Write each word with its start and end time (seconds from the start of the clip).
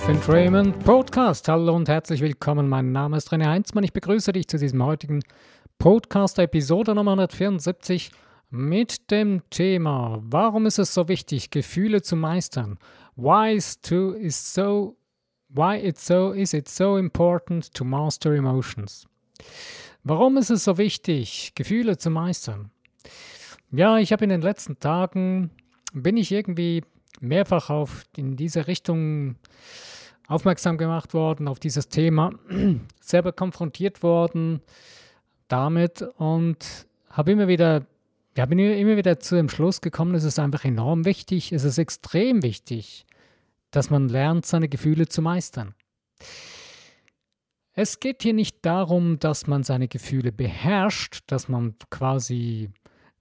Life 0.00 0.12
Entrainment 0.12 0.82
Podcast. 0.82 1.46
Hallo 1.46 1.76
und 1.76 1.86
herzlich 1.86 2.22
willkommen. 2.22 2.70
Mein 2.70 2.90
Name 2.90 3.18
ist 3.18 3.30
René 3.32 3.46
Heinzmann. 3.46 3.84
Ich 3.84 3.92
begrüße 3.92 4.32
dich 4.32 4.48
zu 4.48 4.56
diesem 4.56 4.82
heutigen 4.82 5.22
Podcast, 5.78 6.38
Episode 6.38 6.94
Nummer 6.94 7.12
174 7.12 8.10
mit 8.48 9.10
dem 9.10 9.42
Thema 9.50 10.18
Warum 10.22 10.64
ist 10.64 10.78
es 10.78 10.94
so 10.94 11.08
wichtig, 11.08 11.50
Gefühle 11.50 12.00
zu 12.00 12.16
meistern? 12.16 12.78
Why 13.14 13.54
is, 13.54 13.82
to, 13.82 14.12
is 14.12 14.54
so 14.54 14.96
Why 15.50 15.76
it's 15.76 16.06
so 16.06 16.32
is 16.32 16.54
it 16.54 16.66
so 16.68 16.96
important 16.96 17.74
to 17.74 17.84
master 17.84 18.32
emotions? 18.32 19.06
Warum 20.02 20.38
ist 20.38 20.48
es 20.48 20.64
so 20.64 20.78
wichtig, 20.78 21.52
Gefühle 21.54 21.98
zu 21.98 22.08
meistern? 22.08 22.70
Ja, 23.70 23.98
ich 23.98 24.12
habe 24.12 24.24
in 24.24 24.30
den 24.30 24.40
letzten 24.40 24.80
Tagen 24.80 25.50
bin 25.92 26.16
ich 26.16 26.32
irgendwie 26.32 26.84
mehrfach 27.20 27.68
auf 27.68 28.04
in 28.16 28.36
diese 28.36 28.66
Richtung 28.66 29.36
aufmerksam 30.30 30.78
gemacht 30.78 31.12
worden, 31.12 31.48
auf 31.48 31.58
dieses 31.58 31.88
Thema, 31.88 32.32
selber 33.00 33.32
konfrontiert 33.32 34.02
worden 34.04 34.60
damit 35.48 36.02
und 36.02 36.86
habe 37.10 37.32
immer 37.32 37.48
wieder, 37.48 37.84
ja, 38.36 38.46
bin 38.46 38.60
immer 38.60 38.96
wieder 38.96 39.18
zu 39.18 39.34
dem 39.34 39.48
Schluss 39.48 39.80
gekommen, 39.80 40.14
es 40.14 40.22
ist 40.22 40.38
einfach 40.38 40.64
enorm 40.64 41.04
wichtig, 41.04 41.52
es 41.52 41.64
ist 41.64 41.78
extrem 41.78 42.44
wichtig, 42.44 43.06
dass 43.72 43.90
man 43.90 44.08
lernt, 44.08 44.46
seine 44.46 44.68
Gefühle 44.68 45.08
zu 45.08 45.20
meistern. 45.20 45.74
Es 47.72 47.98
geht 47.98 48.22
hier 48.22 48.34
nicht 48.34 48.64
darum, 48.64 49.18
dass 49.18 49.48
man 49.48 49.64
seine 49.64 49.88
Gefühle 49.88 50.30
beherrscht, 50.30 51.22
dass 51.26 51.48
man 51.48 51.74
quasi 51.90 52.70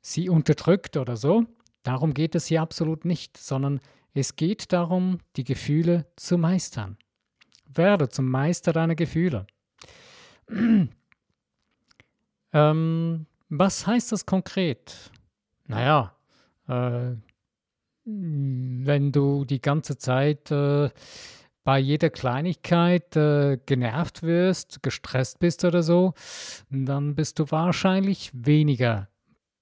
sie 0.02 0.30
unterdrückt 0.30 0.95
oder 0.95 1.17
so. 1.17 1.45
Darum 1.81 2.14
geht 2.14 2.36
es 2.36 2.45
hier 2.45 2.61
absolut 2.61 3.03
nicht, 3.03 3.38
sondern 3.38 3.80
es 4.14 4.36
geht 4.36 4.73
darum, 4.73 5.20
die 5.36 5.44
Gefühle 5.44 6.05
zu 6.16 6.38
meistern. 6.38 6.98
Werde 7.70 8.09
zum 8.09 8.30
Meister 8.30 8.73
deiner 8.73 8.95
Gefühle. 8.95 9.48
ähm, 12.53 13.26
was 13.50 13.88
heißt 13.88 14.11
das 14.11 14.26
konkret? 14.26 15.11
Naja, 15.67 16.16
äh, 16.67 17.11
wenn 18.06 19.11
du 19.11 19.45
die 19.45 19.61
ganze 19.61 19.98
Zeit 19.98 20.50
äh, 20.52 20.89
bei 21.64 21.78
jeder 21.78 22.09
Kleinigkeit 22.09 23.16
äh, 23.16 23.59
genervt 23.66 24.23
wirst, 24.23 24.81
gestresst 24.81 25.39
bist 25.39 25.64
oder 25.66 25.83
so, 25.83 26.14
dann 26.72 27.14
bist 27.14 27.38
du 27.38 27.52
wahrscheinlich 27.52 28.31
weniger 28.33 29.09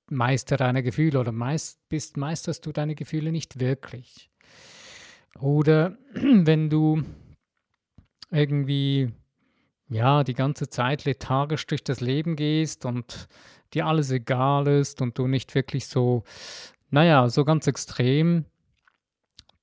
Meister 0.09 0.55
deiner 0.55 0.81
Gefühle 0.81 1.19
oder 1.19 1.33
meist, 1.33 1.79
bist, 1.89 2.15
meisterst 2.15 2.65
du 2.65 2.71
deine 2.71 2.95
Gefühle 2.95 3.31
nicht 3.31 3.59
wirklich. 3.59 4.29
Oder 5.39 5.97
wenn 6.13 6.69
du 6.69 7.03
irgendwie 8.31 9.11
ja 9.89 10.23
die 10.23 10.33
ganze 10.33 10.69
Zeit 10.69 11.05
lethargisch 11.05 11.65
durch 11.67 11.83
das 11.83 12.01
Leben 12.01 12.35
gehst 12.35 12.85
und 12.85 13.27
dir 13.73 13.85
alles 13.85 14.11
egal 14.11 14.67
ist 14.67 15.01
und 15.01 15.17
du 15.17 15.27
nicht 15.27 15.55
wirklich 15.55 15.87
so 15.87 16.23
naja, 16.89 17.29
so 17.29 17.43
ganz 17.45 17.67
extrem, 17.67 18.45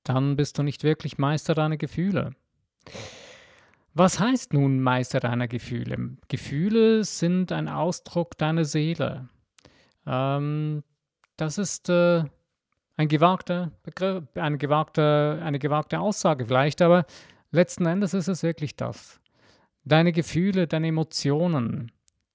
dann 0.03 0.35
bist 0.35 0.57
du 0.57 0.63
nicht 0.63 0.83
wirklich 0.83 1.17
Meister 1.17 1.55
deiner 1.55 1.77
Gefühle. 1.77 2.31
Was 3.93 4.19
heißt 4.19 4.53
nun 4.53 4.81
Meister 4.81 5.19
deiner 5.19 5.47
Gefühle? 5.47 6.17
Gefühle 6.27 7.03
sind 7.03 7.51
ein 7.51 7.67
Ausdruck 7.67 8.37
deiner 8.37 8.65
Seele. 8.65 9.29
Ähm, 10.05 10.83
das 11.37 11.57
ist 11.57 11.89
äh, 11.89 12.25
ein 12.97 13.07
gewagter 13.07 13.71
Begriff, 13.83 14.23
eine 14.35 14.57
gewagte, 14.57 15.39
eine 15.43 15.59
gewagte 15.59 15.99
Aussage 15.99 16.45
vielleicht, 16.45 16.81
aber 16.81 17.05
letzten 17.55 17.85
Endes 17.85 18.13
ist 18.13 18.27
es 18.27 18.43
wirklich 18.43 18.75
das. 18.75 19.19
Deine 19.83 20.11
Gefühle, 20.11 20.67
deine 20.67 20.87
Emotionen, 20.87 21.91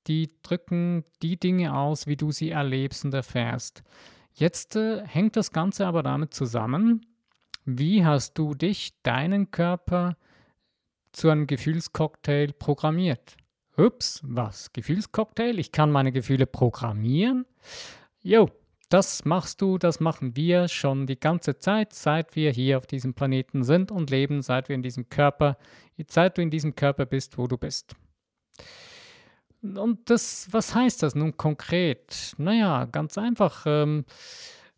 die 0.07 0.31
drücken 0.43 1.05
die 1.23 1.39
Dinge 1.39 1.77
aus, 1.77 2.07
wie 2.07 2.17
du 2.17 2.33
sie 2.33 2.51
erlebst 2.51 3.05
und 3.05 3.15
erfährst. 3.15 3.83
Jetzt 4.33 4.77
äh, 4.77 5.07
hängt 5.07 5.37
das 5.37 5.53
Ganze 5.53 5.87
aber 5.87 6.03
damit 6.03 6.33
zusammen, 6.35 7.07
wie 7.65 8.05
hast 8.05 8.39
du 8.39 8.55
dich, 8.55 8.95
deinen 9.03 9.51
Körper 9.51 10.17
zu 11.13 11.29
einem 11.29 11.47
Gefühlscocktail 11.47 12.53
programmiert? 12.53 13.37
Ups, 13.77 14.21
was? 14.23 14.73
Gefühlscocktail? 14.73 15.59
Ich 15.59 15.73
kann 15.73 15.91
meine 15.91 16.13
Gefühle 16.13 16.47
programmieren? 16.47 17.47
Jo, 18.23 18.51
das 18.91 19.25
machst 19.25 19.63
du, 19.63 19.79
das 19.79 20.01
machen 20.01 20.37
wir 20.37 20.69
schon 20.69 21.07
die 21.07 21.19
ganze 21.19 21.59
Zeit, 21.59 21.93
seit 21.93 22.35
wir 22.35 22.51
hier 22.51 22.77
auf 22.77 22.87
diesem 22.87 23.15
Planeten 23.15 23.63
sind 23.63 23.91
und 23.91 24.11
leben, 24.11 24.43
seit 24.43 24.69
wir 24.69 24.75
in 24.75 24.83
diesem 24.83 25.09
Körper, 25.09 25.57
seit 26.09 26.37
du 26.37 26.43
in 26.43 26.51
diesem 26.51 26.75
Körper 26.75 27.07
bist, 27.07 27.39
wo 27.39 27.47
du 27.47 27.57
bist. 27.57 27.95
Und 29.63 30.11
das, 30.11 30.49
was 30.51 30.75
heißt 30.75 31.03
das 31.05 31.15
nun 31.15 31.37
konkret? 31.37 32.35
Naja, 32.37 32.87
ganz 32.87 33.17
einfach. 33.17 33.65
Ähm, 33.67 34.05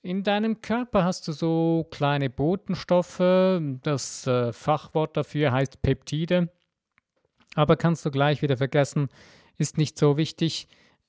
in 0.02 0.22
deinem 0.24 0.60
Körper 0.60 1.04
hast 1.04 1.26
du 1.28 1.32
so 1.32 1.86
kleine 1.90 2.28
Botenstoffe. 2.28 3.60
Das 3.82 4.26
äh, 4.26 4.52
Fachwort 4.52 5.16
dafür 5.16 5.52
heißt 5.52 5.80
Peptide. 5.80 6.50
Aber 7.54 7.76
kannst 7.76 8.04
du 8.04 8.10
gleich 8.10 8.42
wieder 8.42 8.56
vergessen, 8.56 9.08
ist 9.56 9.78
nicht 9.78 9.98
so 9.98 10.16
wichtig, 10.16 10.68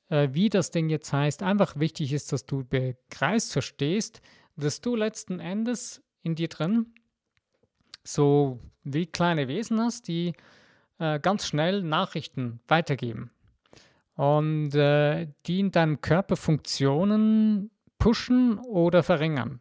äh, 0.09 0.30
wie 0.31 0.50
das 0.50 0.72
Ding 0.72 0.90
jetzt 0.90 1.12
heißt. 1.12 1.44
Einfach 1.44 1.80
wichtig 1.80 2.14
ist, 2.14 2.31
dass 2.31 2.46
du 2.46 2.64
begreifst, 2.64 3.53
verstehst, 3.53 4.22
dass 4.56 4.81
du 4.81 4.96
letzten 4.96 5.40
Endes 5.40 6.03
in 6.22 6.36
dir 6.36 6.47
drin 6.47 6.94
so 8.03 8.59
wie 8.84 9.06
kleine 9.06 9.47
Wesen 9.47 9.80
hast, 9.80 10.08
die 10.08 10.34
äh, 11.00 11.19
ganz 11.19 11.47
schnell 11.47 11.84
Nachrichten 11.84 12.59
weitergeben 12.68 13.31
und 14.16 14.75
äh, 14.75 15.28
die 15.46 15.59
in 15.59 15.72
deinem 15.72 16.02
Körper 16.02 16.35
Funktionen 16.35 17.72
pushen 17.97 18.59
oder 18.59 19.03
verringern, 19.03 19.59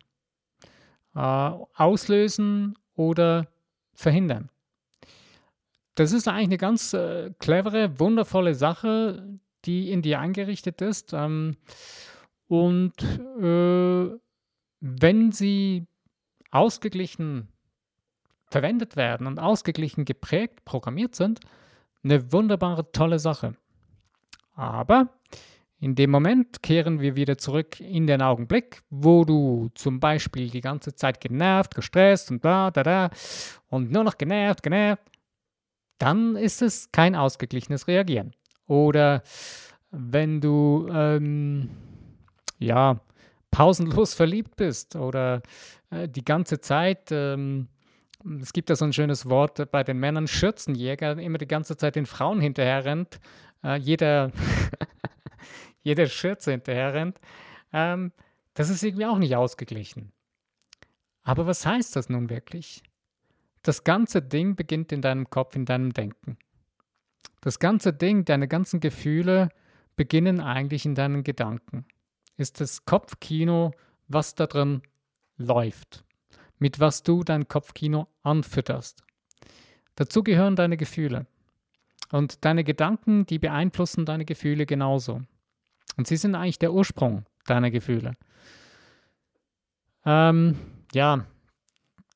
äh, 1.15 1.21
auslösen 1.21 2.77
oder 2.95 3.49
verhindern. 3.95 4.51
Das 5.95 6.13
ist 6.13 6.27
eigentlich 6.27 6.45
eine 6.45 6.59
ganz 6.59 6.93
äh, 6.95 7.31
clevere, 7.39 7.99
wundervolle 8.01 8.55
Sache, 8.55 9.39
die 9.65 9.91
in 9.91 10.03
dir 10.03 10.21
eingerichtet 10.21 10.81
ist. 10.81 11.13
Ähm, 11.13 11.57
und 12.49 13.03
äh, 13.41 14.11
wenn 14.81 15.33
sie 15.33 15.87
ausgeglichen 16.51 17.49
verwendet 18.47 18.97
werden 18.97 19.27
und 19.27 19.41
ausgeglichen 19.41 20.05
geprägt, 20.05 20.65
programmiert 20.65 21.15
sind, 21.15 21.41
eine 22.05 22.33
wunderbare, 22.33 22.93
tolle 22.93 23.19
Sache. 23.19 23.55
Aber 24.55 25.09
in 25.81 25.95
dem 25.95 26.11
Moment 26.11 26.63
kehren 26.63 27.01
wir 27.01 27.17
wieder 27.17 27.39
zurück 27.39 27.81
in 27.81 28.07
den 28.07 28.23
Augenblick, 28.23 28.83
wo 28.91 29.25
du 29.25 29.71
zum 29.75 29.99
Beispiel 29.99 30.51
die 30.51 30.61
ganze 30.61 30.95
Zeit 30.95 31.21
genervt, 31.21 31.75
gestresst 31.75 32.31
und 32.31 32.45
da, 32.45 32.71
da, 32.71 32.83
da 32.83 33.11
und 33.69 33.91
nur 33.91 34.05
noch 34.05 34.19
genervt, 34.19 34.63
genervt, 34.63 35.03
dann 35.99 36.37
ist 36.37 36.63
es 36.63 36.93
kein 36.93 37.17
ausgeglichenes 37.17 37.89
Reagieren. 37.89 38.35
Oder 38.67 39.23
wenn 39.91 40.41
du, 40.41 40.89
ähm, 40.93 41.71
ja, 42.59 43.01
pausenlos 43.51 44.15
verliebt 44.15 44.57
bist 44.57 44.97
oder 44.97 45.43
äh, 45.91 46.09
die 46.09 46.25
ganze 46.25 46.61
Zeit, 46.61 47.11
ähm, 47.11 47.69
es 48.41 48.53
gibt 48.53 48.71
da 48.71 48.77
so 48.77 48.85
ein 48.85 48.93
schönes 48.93 49.29
Wort 49.29 49.71
bei 49.71 49.85
den 49.85 49.99
Männern, 49.99 50.29
Schürzenjäger, 50.29 51.19
immer 51.19 51.39
die 51.39 51.49
ganze 51.49 51.77
Zeit 51.77 51.97
den 51.97 52.07
Frauen 52.07 52.41
hinterher 52.41 52.85
rennt, 52.85 53.21
äh, 53.63 53.77
jeder, 53.77 54.31
jeder 55.83 56.07
Schürze 56.07 56.53
hinterher 56.53 56.95
rennt, 56.95 57.21
ähm, 57.73 58.13
das 58.55 58.71
ist 58.71 58.83
irgendwie 58.83 59.07
auch 59.07 59.19
nicht 59.19 59.37
ausgeglichen. 59.37 60.13
Aber 61.25 61.47
was 61.47 61.65
heißt 61.65 61.97
das 61.97 62.09
nun 62.09 62.31
wirklich? 62.31 62.83
Das 63.63 63.85
ganze 63.85 64.23
Ding 64.23 64.57
beginnt 64.57 64.93
in 64.93 65.03
deinem 65.03 65.31
Kopf, 65.31 65.55
in 65.55 65.65
deinem 65.65 65.93
Denken. 65.93 66.37
Das 67.41 67.59
ganze 67.59 67.93
Ding, 67.93 68.25
deine 68.25 68.49
ganzen 68.49 68.81
Gefühle 68.81 69.49
beginnen 69.97 70.41
eigentlich 70.41 70.87
in 70.87 70.95
deinen 70.95 71.25
Gedanken. 71.25 71.85
Ist 72.37 72.61
das 72.61 72.85
Kopfkino, 72.85 73.73
was 74.09 74.35
da 74.35 74.47
drin 74.47 74.83
läuft, 75.37 76.05
mit 76.59 76.81
was 76.81 77.03
du 77.03 77.25
dein 77.25 77.49
Kopfkino 77.49 78.07
anfütterst. 78.23 79.05
Dazu 79.97 80.23
gehören 80.23 80.57
deine 80.57 80.77
Gefühle. 80.77 81.27
Und 82.11 82.45
deine 82.45 82.63
Gedanken, 82.63 83.27
die 83.27 83.39
beeinflussen 83.39 84.05
deine 84.05 84.25
Gefühle 84.25 84.67
genauso. 84.67 85.23
Und 85.97 86.07
sie 86.07 86.17
sind 86.17 86.35
eigentlich 86.35 86.59
der 86.59 86.73
Ursprung 86.73 87.25
deiner 87.47 87.71
Gefühle. 87.71 88.13
Ähm, 90.05 90.57
ja, 90.93 91.27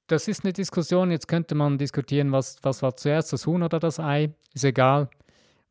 das 0.06 0.28
ist 0.28 0.44
eine 0.44 0.52
Diskussion. 0.52 1.10
Jetzt 1.10 1.28
könnte 1.28 1.54
man 1.54 1.78
diskutieren, 1.78 2.32
was, 2.32 2.58
was 2.62 2.82
war 2.82 2.96
zuerst, 2.96 3.32
das 3.32 3.46
Huhn 3.46 3.62
oder 3.62 3.78
das 3.78 3.98
Ei. 3.98 4.34
Ist 4.54 4.64
egal. 4.64 5.10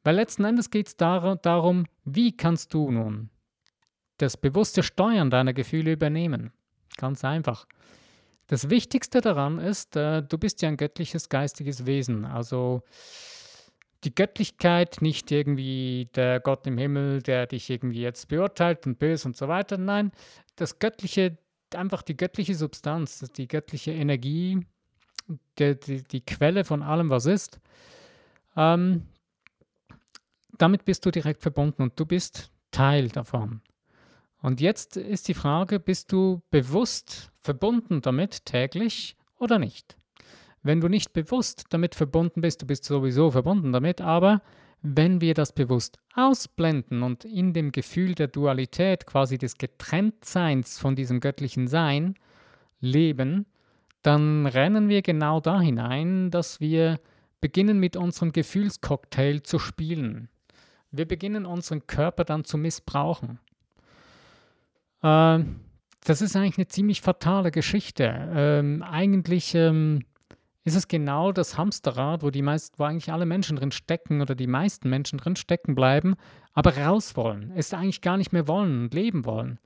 Weil 0.03 0.15
letzten 0.15 0.45
Endes 0.45 0.69
geht 0.69 0.87
es 0.87 0.97
dar 0.97 1.35
darum, 1.37 1.85
wie 2.03 2.35
kannst 2.35 2.73
du 2.73 2.91
nun 2.91 3.29
das 4.17 4.37
bewusste 4.37 4.83
Steuern 4.83 5.29
deiner 5.29 5.53
Gefühle 5.53 5.91
übernehmen. 5.91 6.51
Ganz 6.97 7.25
einfach. 7.25 7.65
Das 8.47 8.69
Wichtigste 8.69 9.21
daran 9.21 9.59
ist, 9.59 9.95
äh, 9.95 10.21
du 10.21 10.37
bist 10.37 10.61
ja 10.61 10.69
ein 10.69 10.77
göttliches 10.77 11.29
geistiges 11.29 11.85
Wesen. 11.85 12.25
Also 12.25 12.83
die 14.03 14.13
Göttlichkeit, 14.13 15.01
nicht 15.01 15.31
irgendwie 15.31 16.09
der 16.15 16.39
Gott 16.39 16.67
im 16.67 16.77
Himmel, 16.77 17.23
der 17.23 17.47
dich 17.47 17.69
irgendwie 17.69 18.01
jetzt 18.01 18.27
beurteilt 18.27 18.85
und 18.85 18.99
böse 18.99 19.27
und 19.27 19.35
so 19.35 19.47
weiter. 19.47 19.77
Nein, 19.77 20.11
das 20.55 20.77
Göttliche, 20.77 21.37
einfach 21.73 22.01
die 22.01 22.15
göttliche 22.17 22.55
Substanz, 22.55 23.19
die 23.35 23.47
göttliche 23.47 23.91
Energie, 23.91 24.59
die, 25.57 25.79
die, 25.79 26.03
die 26.03 26.21
Quelle 26.21 26.63
von 26.63 26.83
allem, 26.83 27.09
was 27.09 27.25
ist. 27.25 27.59
Ähm, 28.55 29.03
damit 30.57 30.85
bist 30.85 31.05
du 31.05 31.11
direkt 31.11 31.41
verbunden 31.41 31.81
und 31.81 31.99
du 31.99 32.05
bist 32.05 32.51
Teil 32.71 33.07
davon. 33.09 33.61
Und 34.41 34.61
jetzt 34.61 34.95
ist 34.95 35.27
die 35.27 35.33
Frage, 35.33 35.79
bist 35.79 36.11
du 36.11 36.41
bewusst 36.51 37.31
verbunden 37.41 38.01
damit 38.01 38.45
täglich 38.45 39.17
oder 39.39 39.57
nicht? 39.57 39.97
Wenn 40.61 40.81
du 40.81 40.87
nicht 40.87 41.13
bewusst 41.13 41.65
damit 41.69 41.95
verbunden 41.95 42.41
bist, 42.41 42.61
du 42.61 42.65
bist 42.65 42.85
sowieso 42.85 43.31
verbunden 43.31 43.71
damit, 43.71 44.01
aber 44.01 44.41
wenn 44.81 45.21
wir 45.21 45.33
das 45.33 45.53
bewusst 45.53 45.97
ausblenden 46.13 47.03
und 47.03 47.25
in 47.25 47.53
dem 47.53 47.71
Gefühl 47.71 48.15
der 48.15 48.27
Dualität, 48.27 49.05
quasi 49.05 49.37
des 49.37 49.57
Getrenntseins 49.57 50.79
von 50.79 50.95
diesem 50.95 51.19
göttlichen 51.19 51.67
Sein 51.67 52.15
leben, 52.79 53.45
dann 54.01 54.45
rennen 54.45 54.87
wir 54.87 55.01
genau 55.01 55.39
da 55.39 55.59
hinein, 55.59 56.29
dass 56.29 56.59
wir 56.59 56.99
beginnen 57.41 57.79
mit 57.79 57.97
unserem 57.97 58.31
Gefühlscocktail 58.31 59.41
zu 59.41 59.59
spielen. 59.59 60.29
Wir 60.91 61.07
beginnen 61.07 61.45
unseren 61.45 61.87
Körper 61.87 62.23
dann 62.23 62.45
zu 62.45 62.57
missbrauchen. 62.57 63.39
Äh, 65.01 65.39
das 66.05 66.21
ist 66.21 66.35
eigentlich 66.35 66.57
eine 66.57 66.67
ziemlich 66.67 67.01
fatale 67.01 67.51
Geschichte. 67.51 68.29
Ähm, 68.33 68.83
eigentlich 68.83 69.55
ähm, 69.55 70.03
ist 70.65 70.75
es 70.75 70.87
genau 70.87 71.31
das 71.31 71.57
Hamsterrad, 71.57 72.23
wo 72.23 72.31
die 72.31 72.41
meist, 72.41 72.79
wo 72.79 72.83
eigentlich 72.83 73.13
alle 73.13 73.27
Menschen 73.27 73.55
drin 73.55 73.71
stecken 73.71 74.21
oder 74.21 74.33
die 74.33 74.47
meisten 74.47 74.89
Menschen 74.89 75.19
drin 75.19 75.35
stecken 75.35 75.75
bleiben, 75.75 76.15
aber 76.53 76.75
raus 76.75 77.15
wollen. 77.15 77.53
Es 77.55 77.73
eigentlich 77.73 78.01
gar 78.01 78.17
nicht 78.17 78.33
mehr 78.33 78.47
wollen 78.47 78.85
und 78.85 78.93
leben 78.93 79.25
wollen. 79.25 79.59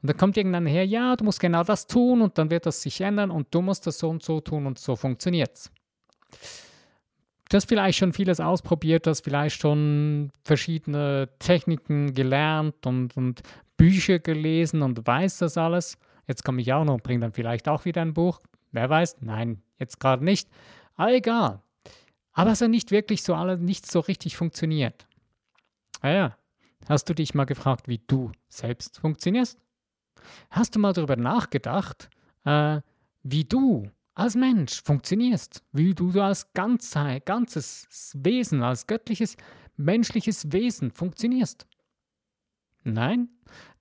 Und 0.00 0.10
dann 0.10 0.16
kommt 0.16 0.38
irgendwann 0.38 0.64
her, 0.64 0.86
ja, 0.86 1.16
du 1.16 1.24
musst 1.24 1.40
genau 1.40 1.64
das 1.64 1.86
tun 1.86 2.22
und 2.22 2.38
dann 2.38 2.50
wird 2.50 2.64
das 2.64 2.80
sich 2.80 3.00
ändern 3.02 3.30
und 3.30 3.48
du 3.50 3.60
musst 3.60 3.86
das 3.86 3.98
so 3.98 4.08
und 4.08 4.22
so 4.22 4.40
tun 4.40 4.66
und 4.66 4.78
so 4.78 4.96
funktioniert 4.96 5.54
es. 5.54 5.70
Du 7.50 7.56
hast 7.56 7.68
vielleicht 7.68 7.98
schon 7.98 8.12
vieles 8.14 8.40
ausprobiert, 8.40 9.04
du 9.04 9.10
hast 9.10 9.24
vielleicht 9.24 9.60
schon 9.60 10.30
verschiedene 10.44 11.28
Techniken 11.38 12.14
gelernt 12.14 12.86
und, 12.86 13.16
und 13.16 13.42
Bücher 13.76 14.18
gelesen 14.18 14.80
und 14.82 15.06
weißt 15.06 15.42
das 15.42 15.58
alles. 15.58 15.98
Jetzt 16.26 16.44
komme 16.44 16.62
ich 16.62 16.72
auch 16.72 16.84
noch 16.84 16.94
und 16.94 17.02
bringe 17.02 17.20
dann 17.20 17.32
vielleicht 17.32 17.68
auch 17.68 17.84
wieder 17.84 18.00
ein 18.00 18.14
Buch. 18.14 18.40
Wer 18.72 18.88
weiß? 18.88 19.18
Nein, 19.20 19.62
jetzt 19.78 20.00
gerade 20.00 20.24
nicht. 20.24 20.48
Aber 20.96 21.12
egal. 21.12 21.62
Aber 22.32 22.52
es 22.52 22.60
hat 22.60 22.70
nicht 22.70 22.90
wirklich 22.90 23.22
so 23.22 23.34
alles, 23.34 23.60
nicht 23.60 23.90
so 23.90 24.00
richtig 24.00 24.36
funktioniert. 24.36 25.06
Naja, 26.02 26.36
hast 26.88 27.08
du 27.08 27.14
dich 27.14 27.34
mal 27.34 27.44
gefragt, 27.44 27.88
wie 27.88 28.00
du 28.06 28.30
selbst 28.48 28.98
funktionierst? 29.00 29.58
Hast 30.50 30.74
du 30.74 30.78
mal 30.78 30.92
darüber 30.92 31.16
nachgedacht, 31.16 32.08
äh, 32.44 32.80
wie 33.22 33.44
du 33.44 33.90
als 34.14 34.34
Mensch 34.34 34.82
funktionierst, 34.82 35.62
wie 35.72 35.94
du 35.94 36.20
als 36.20 36.52
Ganzheit, 36.52 37.26
ganzes 37.26 38.12
Wesen, 38.14 38.62
als 38.62 38.86
göttliches, 38.86 39.36
menschliches 39.76 40.52
Wesen 40.52 40.90
funktionierst? 40.90 41.66
Nein? 42.84 43.28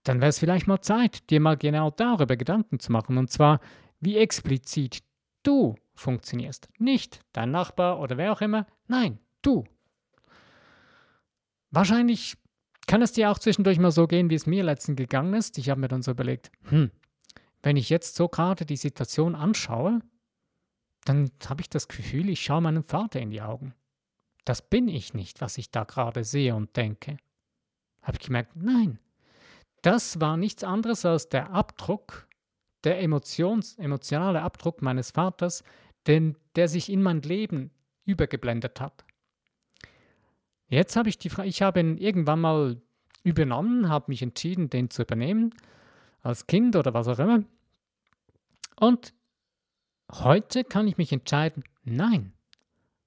Dann 0.04 0.22
wäre 0.22 0.30
es 0.30 0.40
vielleicht 0.40 0.68
mal 0.68 0.82
Zeit, 0.82 1.30
dir 1.30 1.40
mal 1.40 1.58
genau 1.58 1.92
darüber 1.92 2.38
Gedanken 2.38 2.80
zu 2.80 2.92
machen, 2.92 3.18
und 3.18 3.30
zwar, 3.30 3.60
wie 4.00 4.18
explizit 4.18 5.04
du 5.44 5.76
funktionierst. 5.96 6.70
Nicht 6.78 7.22
dein 7.34 7.52
Nachbar 7.52 8.00
oder 8.00 8.18
wer 8.18 8.32
auch 8.32 8.42
immer, 8.42 8.68
nein, 8.88 9.20
du. 9.42 9.64
Wahrscheinlich 11.72 12.38
kann 12.88 13.02
es 13.02 13.12
dir 13.12 13.30
auch 13.30 13.40
zwischendurch 13.40 13.80
mal 13.80 13.92
so 13.92 14.08
gehen, 14.08 14.30
wie 14.30 14.36
es 14.36 14.46
mir 14.46 14.64
letztens 14.64 14.98
gegangen 14.98 15.34
ist. 15.34 15.58
Ich 15.58 15.70
habe 15.70 15.82
mir 15.82 15.90
dann 15.90 16.02
so 16.02 16.12
überlegt, 16.12 16.52
hm, 16.70 16.92
wenn 17.62 17.78
ich 17.78 17.90
jetzt 17.90 18.16
so 18.16 18.30
gerade 18.30 18.66
die 18.66 18.78
Situation 18.78 19.36
anschaue, 19.36 20.02
dann 21.04 21.32
habe 21.48 21.62
ich 21.62 21.70
das 21.70 21.88
Gefühl, 21.88 22.30
ich 22.30 22.42
schaue 22.42 22.62
meinem 22.62 22.84
Vater 22.84 23.20
in 23.20 23.30
die 23.30 23.42
Augen. 23.42 23.74
Das 24.46 24.62
bin 24.62 24.88
ich 24.88 25.14
nicht, 25.14 25.42
was 25.42 25.58
ich 25.58 25.72
da 25.72 25.84
gerade 25.84 26.24
sehe 26.24 26.56
und 26.56 26.76
denke. 26.78 27.18
Habe 28.02 28.18
ich 28.20 28.28
gemerkt, 28.28 28.56
nein, 28.56 29.00
das 29.82 30.20
war 30.22 30.38
nichts 30.38 30.64
anderes 30.64 31.06
als 31.06 31.30
der 31.30 31.52
Abdruck, 31.52 32.27
der 32.84 33.02
Emotions, 33.02 33.76
emotionale 33.76 34.42
Abdruck 34.42 34.82
meines 34.82 35.12
Vaters, 35.12 35.64
den, 36.06 36.38
der 36.56 36.68
sich 36.68 36.90
in 36.90 37.02
mein 37.02 37.22
Leben 37.22 37.72
übergeblendet 38.06 38.80
hat. 38.80 39.06
Jetzt 40.70 40.96
habe 40.96 41.10
ich 41.10 41.18
die 41.18 41.30
Frage, 41.30 41.50
ich 41.50 41.62
habe 41.62 41.80
ihn 41.80 41.98
irgendwann 41.98 42.42
mal 42.42 42.82
übernommen, 43.24 43.90
habe 43.90 44.06
mich 44.10 44.22
entschieden, 44.22 44.70
den 44.70 44.90
zu 44.90 45.04
übernehmen, 45.04 45.54
als 46.22 46.48
Kind 46.48 46.76
oder 46.76 46.94
was 46.94 47.08
auch 47.08 47.20
immer. 47.20 47.44
Und 48.80 49.14
heute 50.12 50.64
kann 50.64 50.88
ich 50.88 50.98
mich 50.98 51.12
entscheiden, 51.12 51.64
nein, 51.84 52.34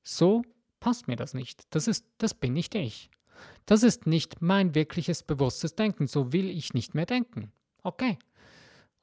so 0.02 0.42
passt 0.80 1.06
mir 1.06 1.16
das 1.16 1.34
nicht. 1.34 1.62
Das 1.70 1.86
ist, 1.86 2.06
das 2.18 2.34
bin 2.34 2.54
nicht 2.54 2.74
ich. 2.74 3.10
Das 3.66 3.82
ist 3.82 4.06
nicht 4.06 4.42
mein 4.42 4.74
wirkliches 4.74 5.22
bewusstes 5.22 5.74
Denken. 5.74 6.06
So 6.06 6.32
will 6.32 6.50
ich 6.50 6.74
nicht 6.74 6.94
mehr 6.94 7.06
denken. 7.06 7.52
Okay. 7.82 8.18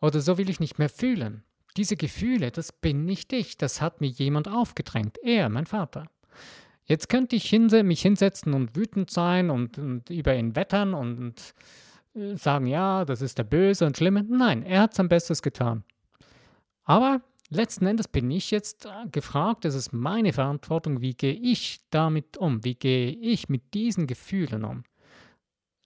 Oder 0.01 0.19
so 0.21 0.37
will 0.37 0.49
ich 0.49 0.59
nicht 0.59 0.79
mehr 0.79 0.89
fühlen. 0.89 1.43
Diese 1.75 1.95
Gefühle, 1.95 2.51
das 2.51 2.71
bin 2.71 3.05
nicht 3.05 3.33
ich. 3.33 3.57
Das 3.57 3.81
hat 3.81 4.01
mir 4.01 4.07
jemand 4.07 4.47
aufgedrängt. 4.47 5.17
Er, 5.23 5.49
mein 5.49 5.65
Vater. 5.65 6.05
Jetzt 6.85 7.09
könnte 7.09 7.35
ich 7.35 7.49
hinse 7.49 7.83
mich 7.83 8.01
hinsetzen 8.01 8.53
und 8.53 8.75
wütend 8.75 9.11
sein 9.11 9.49
und, 9.49 9.77
und 9.77 10.09
über 10.09 10.35
ihn 10.35 10.55
wettern 10.55 10.93
und, 10.93 11.19
und 11.19 11.53
äh, 12.15 12.35
sagen, 12.35 12.65
ja, 12.65 13.05
das 13.05 13.21
ist 13.21 13.37
der 13.37 13.43
Böse 13.43 13.85
und 13.85 13.97
Schlimme. 13.97 14.23
Nein, 14.23 14.63
er 14.63 14.81
hat 14.81 14.93
sein 14.93 15.09
Bestes 15.09 15.41
getan. 15.41 15.83
Aber 16.85 17.21
letzten 17.49 17.85
Endes 17.85 18.07
bin 18.07 18.31
ich 18.31 18.51
jetzt 18.51 18.85
äh, 18.85 19.09
gefragt, 19.11 19.65
es 19.65 19.75
ist 19.75 19.91
meine 19.91 20.31
Verantwortung, 20.31 21.01
wie 21.01 21.13
gehe 21.13 21.33
ich 21.33 21.81
damit 21.89 22.37
um? 22.37 22.63
Wie 22.63 22.75
gehe 22.75 23.11
ich 23.11 23.49
mit 23.49 23.73
diesen 23.73 24.07
Gefühlen 24.07 24.63
um? 24.63 24.83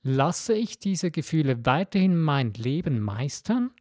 Lasse 0.03 0.53
ich 0.53 0.77
diese 0.77 1.09
Gefühle 1.09 1.65
weiterhin 1.65 2.19
mein 2.19 2.53
Leben 2.53 2.99
meistern 2.99 3.71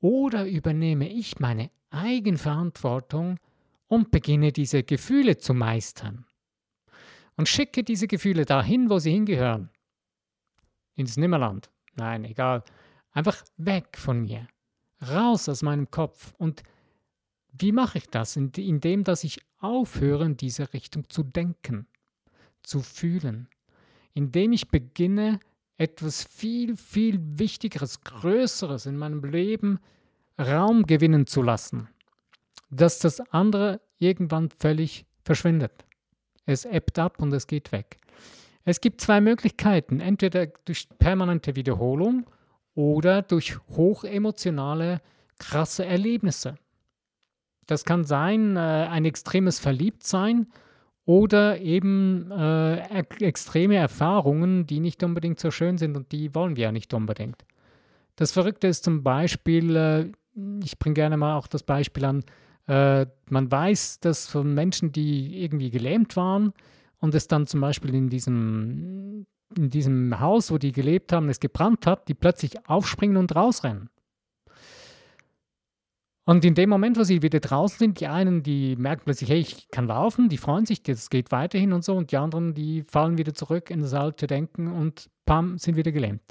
oder 0.00 0.46
übernehme 0.46 1.08
ich 1.08 1.38
meine 1.38 1.70
Eigenverantwortung 1.90 3.38
und 3.86 4.10
beginne 4.10 4.52
diese 4.52 4.82
Gefühle 4.82 5.38
zu 5.38 5.54
meistern? 5.54 6.26
und 7.36 7.48
schicke 7.48 7.84
diese 7.84 8.08
Gefühle 8.08 8.44
dahin, 8.44 8.90
wo 8.90 8.98
sie 8.98 9.12
hingehören. 9.12 9.70
Ins 10.94 11.16
Nimmerland. 11.16 11.70
Nein, 11.94 12.24
egal. 12.24 12.64
Einfach 13.12 13.44
weg 13.56 13.96
von 13.96 14.22
mir. 14.22 14.48
Raus 15.06 15.48
aus 15.48 15.62
meinem 15.62 15.90
Kopf. 15.90 16.34
Und 16.38 16.62
wie 17.52 17.72
mache 17.72 17.98
ich 17.98 18.08
das? 18.08 18.36
Indem, 18.36 19.04
dass 19.04 19.24
ich 19.24 19.40
aufhöre, 19.58 20.24
in 20.24 20.36
diese 20.36 20.72
Richtung 20.72 21.08
zu 21.08 21.22
denken, 21.22 21.86
zu 22.62 22.80
fühlen. 22.80 23.48
Indem 24.14 24.52
ich 24.52 24.68
beginne, 24.68 25.40
etwas 25.76 26.24
viel, 26.24 26.76
viel 26.76 27.18
Wichtigeres, 27.20 28.00
Größeres 28.02 28.86
in 28.86 28.96
meinem 28.96 29.24
Leben 29.24 29.78
Raum 30.38 30.84
gewinnen 30.84 31.26
zu 31.26 31.42
lassen. 31.42 31.88
Dass 32.70 32.98
das 32.98 33.20
andere 33.32 33.80
irgendwann 33.98 34.50
völlig 34.50 35.06
verschwindet. 35.24 35.84
Es 36.44 36.64
ebbt 36.64 36.98
ab 36.98 37.20
und 37.20 37.32
es 37.32 37.46
geht 37.46 37.72
weg. 37.72 37.98
Es 38.64 38.80
gibt 38.80 39.00
zwei 39.00 39.20
Möglichkeiten, 39.20 40.00
entweder 40.00 40.46
durch 40.46 40.88
permanente 40.98 41.56
Wiederholung 41.56 42.26
oder 42.74 43.22
durch 43.22 43.58
hochemotionale, 43.68 45.00
krasse 45.38 45.84
Erlebnisse. 45.84 46.56
Das 47.66 47.84
kann 47.84 48.04
sein, 48.04 48.56
äh, 48.56 48.60
ein 48.60 49.04
extremes 49.04 49.58
Verliebtsein 49.58 50.48
oder 51.06 51.60
eben 51.60 52.30
äh, 52.32 52.80
extreme 53.20 53.76
Erfahrungen, 53.76 54.66
die 54.66 54.80
nicht 54.80 55.02
unbedingt 55.04 55.38
so 55.38 55.52
schön 55.52 55.78
sind 55.78 55.96
und 55.96 56.10
die 56.12 56.34
wollen 56.34 56.56
wir 56.56 56.64
ja 56.64 56.72
nicht 56.72 56.92
unbedingt. 56.92 57.44
Das 58.16 58.32
Verrückte 58.32 58.66
ist 58.66 58.84
zum 58.84 59.04
Beispiel, 59.04 59.76
äh, 59.76 60.06
ich 60.62 60.78
bringe 60.78 60.94
gerne 60.94 61.16
mal 61.16 61.36
auch 61.36 61.46
das 61.46 61.62
Beispiel 61.62 62.04
an, 62.04 62.24
äh, 62.66 63.06
man 63.30 63.50
weiß, 63.50 64.00
dass 64.00 64.26
von 64.26 64.52
Menschen, 64.52 64.90
die 64.90 65.44
irgendwie 65.44 65.70
gelähmt 65.70 66.16
waren 66.16 66.52
und 66.98 67.14
es 67.14 67.28
dann 67.28 67.46
zum 67.46 67.60
Beispiel 67.60 67.94
in 67.94 68.08
diesem, 68.08 69.26
in 69.56 69.70
diesem 69.70 70.18
Haus, 70.18 70.50
wo 70.50 70.58
die 70.58 70.72
gelebt 70.72 71.12
haben, 71.12 71.28
es 71.28 71.38
gebrannt 71.38 71.86
hat, 71.86 72.08
die 72.08 72.14
plötzlich 72.14 72.68
aufspringen 72.68 73.16
und 73.16 73.36
rausrennen. 73.36 73.90
Und 76.28 76.44
in 76.44 76.56
dem 76.56 76.68
Moment, 76.68 76.98
wo 76.98 77.04
sie 77.04 77.22
wieder 77.22 77.38
draußen 77.38 77.78
sind, 77.78 78.00
die 78.00 78.08
einen, 78.08 78.42
die 78.42 78.74
merken 78.74 79.02
plötzlich, 79.04 79.30
hey, 79.30 79.38
ich 79.38 79.68
kann 79.70 79.86
laufen, 79.86 80.28
die 80.28 80.38
freuen 80.38 80.66
sich, 80.66 80.82
das 80.82 81.08
geht 81.08 81.30
weiterhin 81.30 81.72
und 81.72 81.84
so, 81.84 81.94
und 81.94 82.10
die 82.10 82.16
anderen, 82.16 82.52
die 82.52 82.82
fallen 82.82 83.16
wieder 83.16 83.32
zurück 83.32 83.70
in 83.70 83.80
das 83.80 83.94
alte 83.94 84.26
Denken 84.26 84.66
und 84.66 85.08
pam, 85.24 85.56
sind 85.56 85.76
wieder 85.76 85.92
gelähmt. 85.92 86.22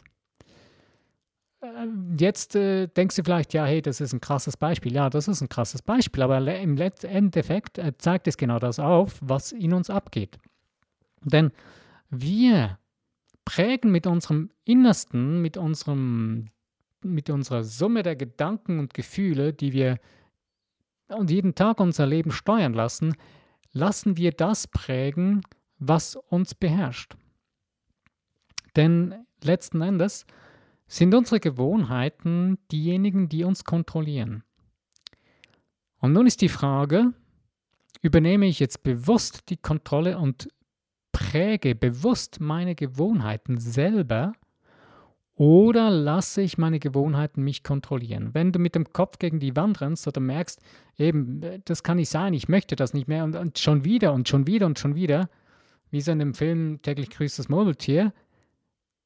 jetzt 2.20 2.58
äh, 2.58 2.88
denkst 2.88 3.16
du 3.16 3.24
vielleicht, 3.24 3.54
ja, 3.54 3.64
hey, 3.64 3.82
das 3.82 4.02
ist 4.02 4.12
ein 4.12 4.20
krasses 4.20 4.58
Beispiel. 4.58 4.94
Ja, 4.94 5.10
das 5.10 5.30
ist 5.30 5.40
ein 5.40 5.48
krasses 5.48 5.82
Beispiel, 5.82 6.24
aber 6.24 6.40
im 6.40 6.78
Endeffekt 6.78 7.78
äh, 7.78 7.94
zeigt 7.98 8.28
es 8.28 8.36
genau 8.36 8.60
das 8.60 8.80
auf, 8.80 9.18
was 9.22 9.54
in 9.54 9.74
uns 9.74 9.90
abgeht. 9.90 10.38
Denn 11.24 11.52
wir 12.10 12.80
prägen 13.46 13.92
mit 13.92 14.08
unserem 14.08 14.50
Innersten, 14.66 15.42
mit, 15.42 15.56
unserem, 15.56 16.50
mit 17.06 17.30
unserer 17.30 17.64
Summe 17.64 18.04
der 18.04 18.16
Gedanken 18.16 18.80
und 18.80 18.94
Gefühle, 18.94 19.54
die 19.54 19.74
wir 19.74 20.00
und 21.08 21.30
jeden 21.30 21.56
Tag 21.56 21.80
unser 21.80 22.06
Leben 22.06 22.32
steuern 22.32 22.74
lassen, 22.74 23.16
lassen 23.72 24.18
wir 24.18 24.32
das 24.32 24.68
prägen, 24.68 25.42
was 25.78 26.16
uns 26.16 26.56
beherrscht. 26.56 27.16
Denn 28.76 29.14
letzten 29.44 29.82
Endes 29.82 30.26
sind 30.88 31.14
unsere 31.14 31.40
Gewohnheiten 31.40 32.58
diejenigen, 32.72 33.30
die 33.30 33.44
uns 33.44 33.64
kontrollieren. 33.64 34.44
Und 36.00 36.14
nun 36.14 36.28
ist 36.28 36.42
die 36.42 36.50
Frage, 36.50 37.14
übernehme 38.02 38.46
ich 38.46 38.60
jetzt 38.60 38.84
bewusst 38.84 39.50
die 39.50 39.58
Kontrolle 39.58 40.18
und 40.18 40.50
präge 41.12 41.76
bewusst 41.76 42.40
meine 42.40 42.76
Gewohnheiten 42.76 43.58
selber 43.58 44.34
oder 45.36 45.90
lasse 45.90 46.42
ich 46.42 46.58
meine 46.58 46.80
Gewohnheiten 46.80 47.44
mich 47.44 47.62
kontrollieren? 47.62 48.30
Wenn 48.34 48.54
du 48.54 48.60
mit 48.60 48.74
dem 48.74 48.94
Kopf 48.94 49.20
gegen 49.20 49.40
die 49.40 49.56
Wand 49.56 49.82
rennst 49.82 50.08
oder 50.08 50.22
merkst, 50.22 50.62
eben, 50.98 51.42
das 51.66 51.84
kann 51.84 51.98
nicht 51.98 52.10
sein, 52.10 52.34
ich 52.34 52.48
möchte 52.48 52.78
das 52.78 52.94
nicht 52.94 53.08
mehr 53.08 53.26
und, 53.26 53.36
und 53.36 53.60
schon 53.60 53.84
wieder 53.84 54.14
und 54.14 54.30
schon 54.30 54.48
wieder 54.48 54.66
und 54.66 54.80
schon 54.80 54.96
wieder, 54.96 55.30
wie 55.92 56.00
so 56.02 56.12
in 56.12 56.20
dem 56.20 56.34
Film 56.34 56.82
täglich 56.82 57.10
grüßt 57.10 57.38
das 57.38 57.50
Murmeltier, 57.50 58.14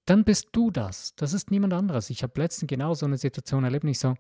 dann 0.06 0.24
bist 0.24 0.50
du 0.52 0.70
das. 0.70 1.16
Das 1.16 1.34
ist 1.34 1.50
niemand 1.50 1.74
anderes. 1.74 2.10
Ich 2.10 2.22
habe 2.22 2.40
letztens 2.40 2.70
genau 2.70 2.94
so 2.94 3.06
eine 3.06 3.18
Situation 3.18 3.64
erlebt 3.64 3.84
und 3.84 3.92
ich 3.92 4.00
so, 4.00 4.16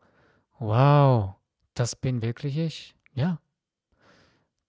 wow, 0.57 1.35
das 1.75 1.95
bin 1.95 2.21
wirklich 2.23 2.57
ich. 2.57 2.95
Ja. 3.13 3.39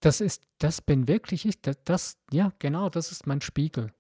Das 0.01 0.21
ist, 0.21 0.45
das 0.59 0.81
bin 0.81 1.09
wirklich 1.09 1.47
ich. 1.47 1.61
Das, 1.61 1.77
das 1.85 2.19
ja, 2.33 2.53
genau, 2.59 2.89
das 2.89 3.13
ist 3.13 3.27
mein 3.27 3.41
Spiegel. 3.41 3.93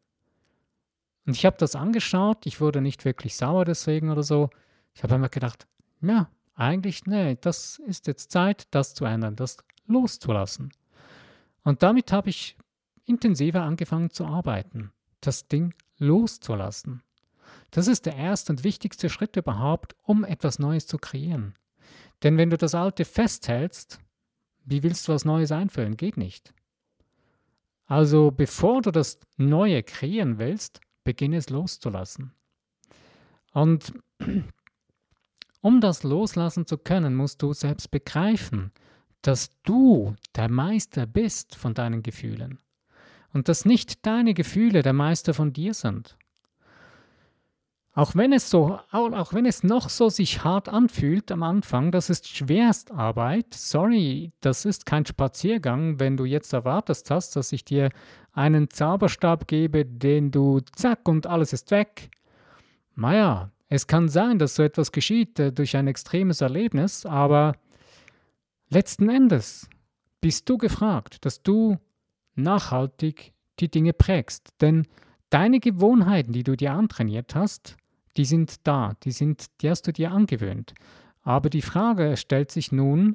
Und 1.30 1.37
ich 1.37 1.46
habe 1.46 1.56
das 1.58 1.76
angeschaut, 1.76 2.44
ich 2.44 2.60
wurde 2.60 2.80
nicht 2.80 3.04
wirklich 3.04 3.37
sauer 3.37 3.64
deswegen 3.64 4.10
oder 4.10 4.25
so. 4.25 4.50
Ich 4.94 5.04
habe 5.04 5.14
einfach 5.14 5.30
gedacht, 5.30 5.68
ja, 6.00 6.28
eigentlich, 6.56 7.06
nee, 7.06 7.38
das 7.40 7.80
ist 7.87 8.08
jetzt 8.08 8.32
Zeit, 8.32 8.66
das 8.72 8.94
zu 8.94 9.04
ändern, 9.04 9.37
das 9.37 9.58
loszulassen. 9.87 10.72
Und 11.62 11.84
damit 11.84 12.10
habe 12.10 12.30
ich 12.30 12.56
intensiver 13.04 13.62
angefangen 13.62 14.10
zu 14.10 14.26
arbeiten, 14.26 14.90
das 15.20 15.46
Ding 15.46 15.72
loszulassen. 15.99 17.04
Das 17.70 17.87
ist 17.87 18.06
der 18.06 18.16
erste 18.16 18.50
und 18.50 18.64
wichtigste 18.64 19.08
Schritt 19.08 19.37
überhaupt, 19.37 19.94
um 20.02 20.25
etwas 20.25 20.58
Neues 20.58 20.88
zu 20.88 20.99
kreieren. 20.99 21.54
Denn 22.25 22.38
wenn 22.38 22.50
du 22.50 22.56
das 22.56 22.75
Alte 22.75 23.04
festhältst, 23.04 24.00
wie 24.64 24.82
willst 24.82 25.06
du 25.06 25.12
was 25.12 25.25
Neues 25.25 25.52
einfüllen? 25.52 25.96
Geht 25.96 26.16
nicht. 26.16 26.52
Also 27.87 28.32
bevor 28.32 28.82
du 28.82 28.90
das 28.90 29.20
Neue 29.37 29.84
kreieren 29.84 30.40
willst, 30.40 30.80
beginne 31.04 31.37
es 31.37 31.50
loszulassen. 31.50 32.33
Und 33.52 33.92
um 35.61 35.80
das 35.80 36.02
loslassen 36.02 36.66
zu 36.66 36.78
können, 36.78 37.14
musst 37.14 37.42
du 37.42 37.52
selbst 37.52 37.90
begreifen, 37.90 38.73
dass 39.23 39.50
du 39.62 40.14
der 40.35 40.49
Meister 40.49 41.07
bist 41.07 41.57
von 41.57 41.75
deinen 41.75 42.02
Gefühlen 42.02 42.59
und 43.33 43.49
dass 43.49 43.64
nicht 43.64 44.07
deine 44.07 44.35
Gefühle 44.35 44.83
der 44.83 44.92
Meister 44.92 45.35
von 45.35 45.52
dir 45.52 45.75
sind. 45.75 46.16
Auch 47.92 48.14
wenn 48.14 48.32
es 48.32 48.49
so, 48.49 48.78
auch 48.92 49.35
wenn 49.35 49.47
es 49.47 49.64
noch 49.64 49.88
so 49.88 50.09
sich 50.09 50.44
hart 50.44 50.68
anfühlt 50.68 51.32
am 51.32 51.42
Anfang, 51.42 51.90
das 51.90 52.09
ist 52.09 52.28
Schwerstarbeit. 52.28 53.52
Sorry, 53.52 54.32
das 54.40 54.64
ist 54.64 54.87
kein 54.87 55.04
Spaziergang, 55.04 55.99
wenn 55.99 56.16
du 56.16 56.25
jetzt 56.25 56.52
erwartest 56.52 57.11
hast, 57.11 57.35
dass 57.35 57.50
ich 57.50 57.64
dir 57.64 57.90
einen 58.32 58.70
Zauberstab 58.70 59.49
gebe, 59.49 59.85
den 59.85 60.30
du 60.30 60.61
zack 60.61 61.09
und 61.09 61.26
alles 61.26 61.52
ist 61.52 61.73
weg. 61.73 62.11
Naja, 62.94 63.50
es 63.68 63.88
kann 63.88 64.09
sein, 64.09 64.38
dass 64.38 64.54
so 64.54 64.62
etwas 64.62 64.92
geschieht 64.92 65.40
äh, 65.40 65.52
durch 65.52 65.76
ein 65.76 65.88
extremes 65.88 66.40
Erlebnis, 66.40 67.06
aber 67.06 67.56
letzten 68.68 69.09
Endes 69.09 69.68
bist 70.20 70.49
du 70.49 70.59
gefragt, 70.59 71.25
dass 71.25 71.42
du 71.42 71.78
nachhaltig 72.35 73.32
die 73.59 73.70
Dinge 73.70 73.92
prägst. 73.92 74.50
Denn 74.61 74.87
deine 75.30 75.59
Gewohnheiten, 75.59 76.32
die 76.32 76.44
du 76.44 76.56
dir 76.56 76.73
antrainiert 76.73 77.35
hast, 77.35 77.76
die 78.17 78.25
sind 78.25 78.67
da, 78.67 78.95
die, 79.02 79.12
sind, 79.12 79.47
die 79.61 79.71
hast 79.71 79.87
du 79.87 79.93
dir 79.93 80.11
angewöhnt. 80.11 80.75
Aber 81.23 81.50
die 81.50 81.62
Frage 81.62 82.17
stellt 82.17 82.50
sich 82.50 82.73
nun, 82.73 83.14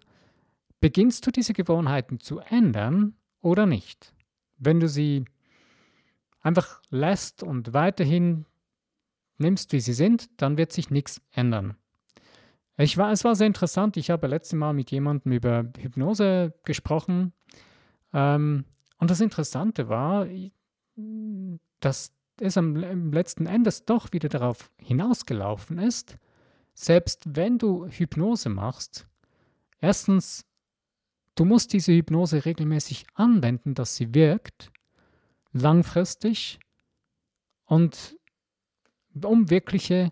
beginnst 0.80 1.26
du 1.26 1.32
diese 1.32 1.54
Gewohnheiten 1.54 2.20
zu 2.20 2.40
ändern 2.40 3.16
oder 3.42 3.66
nicht? 3.66 4.14
Wenn 4.58 4.80
du 4.80 4.88
sie 4.88 5.26
einfach 6.42 6.82
lässt 6.90 7.44
und 7.44 7.74
weiterhin 7.74 8.46
nimmst, 9.38 9.74
wie 9.74 9.80
sie 9.80 9.94
sind, 9.94 10.30
dann 10.38 10.58
wird 10.58 10.72
sich 10.72 10.90
nichts 10.90 11.22
ändern. 11.32 11.76
Ich 12.78 12.98
war, 12.98 13.12
es 13.12 13.24
war 13.24 13.36
sehr 13.36 13.48
interessant. 13.48 13.98
Ich 13.98 14.10
habe 14.10 14.28
letztes 14.28 14.58
Mal 14.58 14.74
mit 14.74 14.92
jemandem 14.92 15.32
über 15.32 15.66
Hypnose 15.78 16.54
gesprochen. 16.66 17.34
Ähm, 18.14 18.66
und 18.98 19.12
das 19.12 19.22
Interessante 19.22 19.88
war, 19.88 20.28
dass 21.80 22.15
es 22.40 22.58
am 22.58 22.76
letzten 23.12 23.46
Endes 23.46 23.86
doch 23.86 24.12
wieder 24.12 24.30
darauf 24.30 24.70
hinausgelaufen 24.78 25.80
ist, 25.80 26.18
selbst 26.74 27.24
wenn 27.26 27.58
du 27.58 27.88
Hypnose 27.88 28.50
machst, 28.50 29.08
erstens, 29.80 30.46
du 31.36 31.46
musst 31.46 31.74
diese 31.74 31.94
Hypnose 31.94 32.46
regelmäßig 32.46 33.06
anwenden, 33.14 33.74
dass 33.74 33.96
sie 33.96 34.14
wirkt, 34.14 34.72
langfristig 35.54 36.60
und 37.66 38.18
um 39.24 39.50
wirkliche 39.50 40.10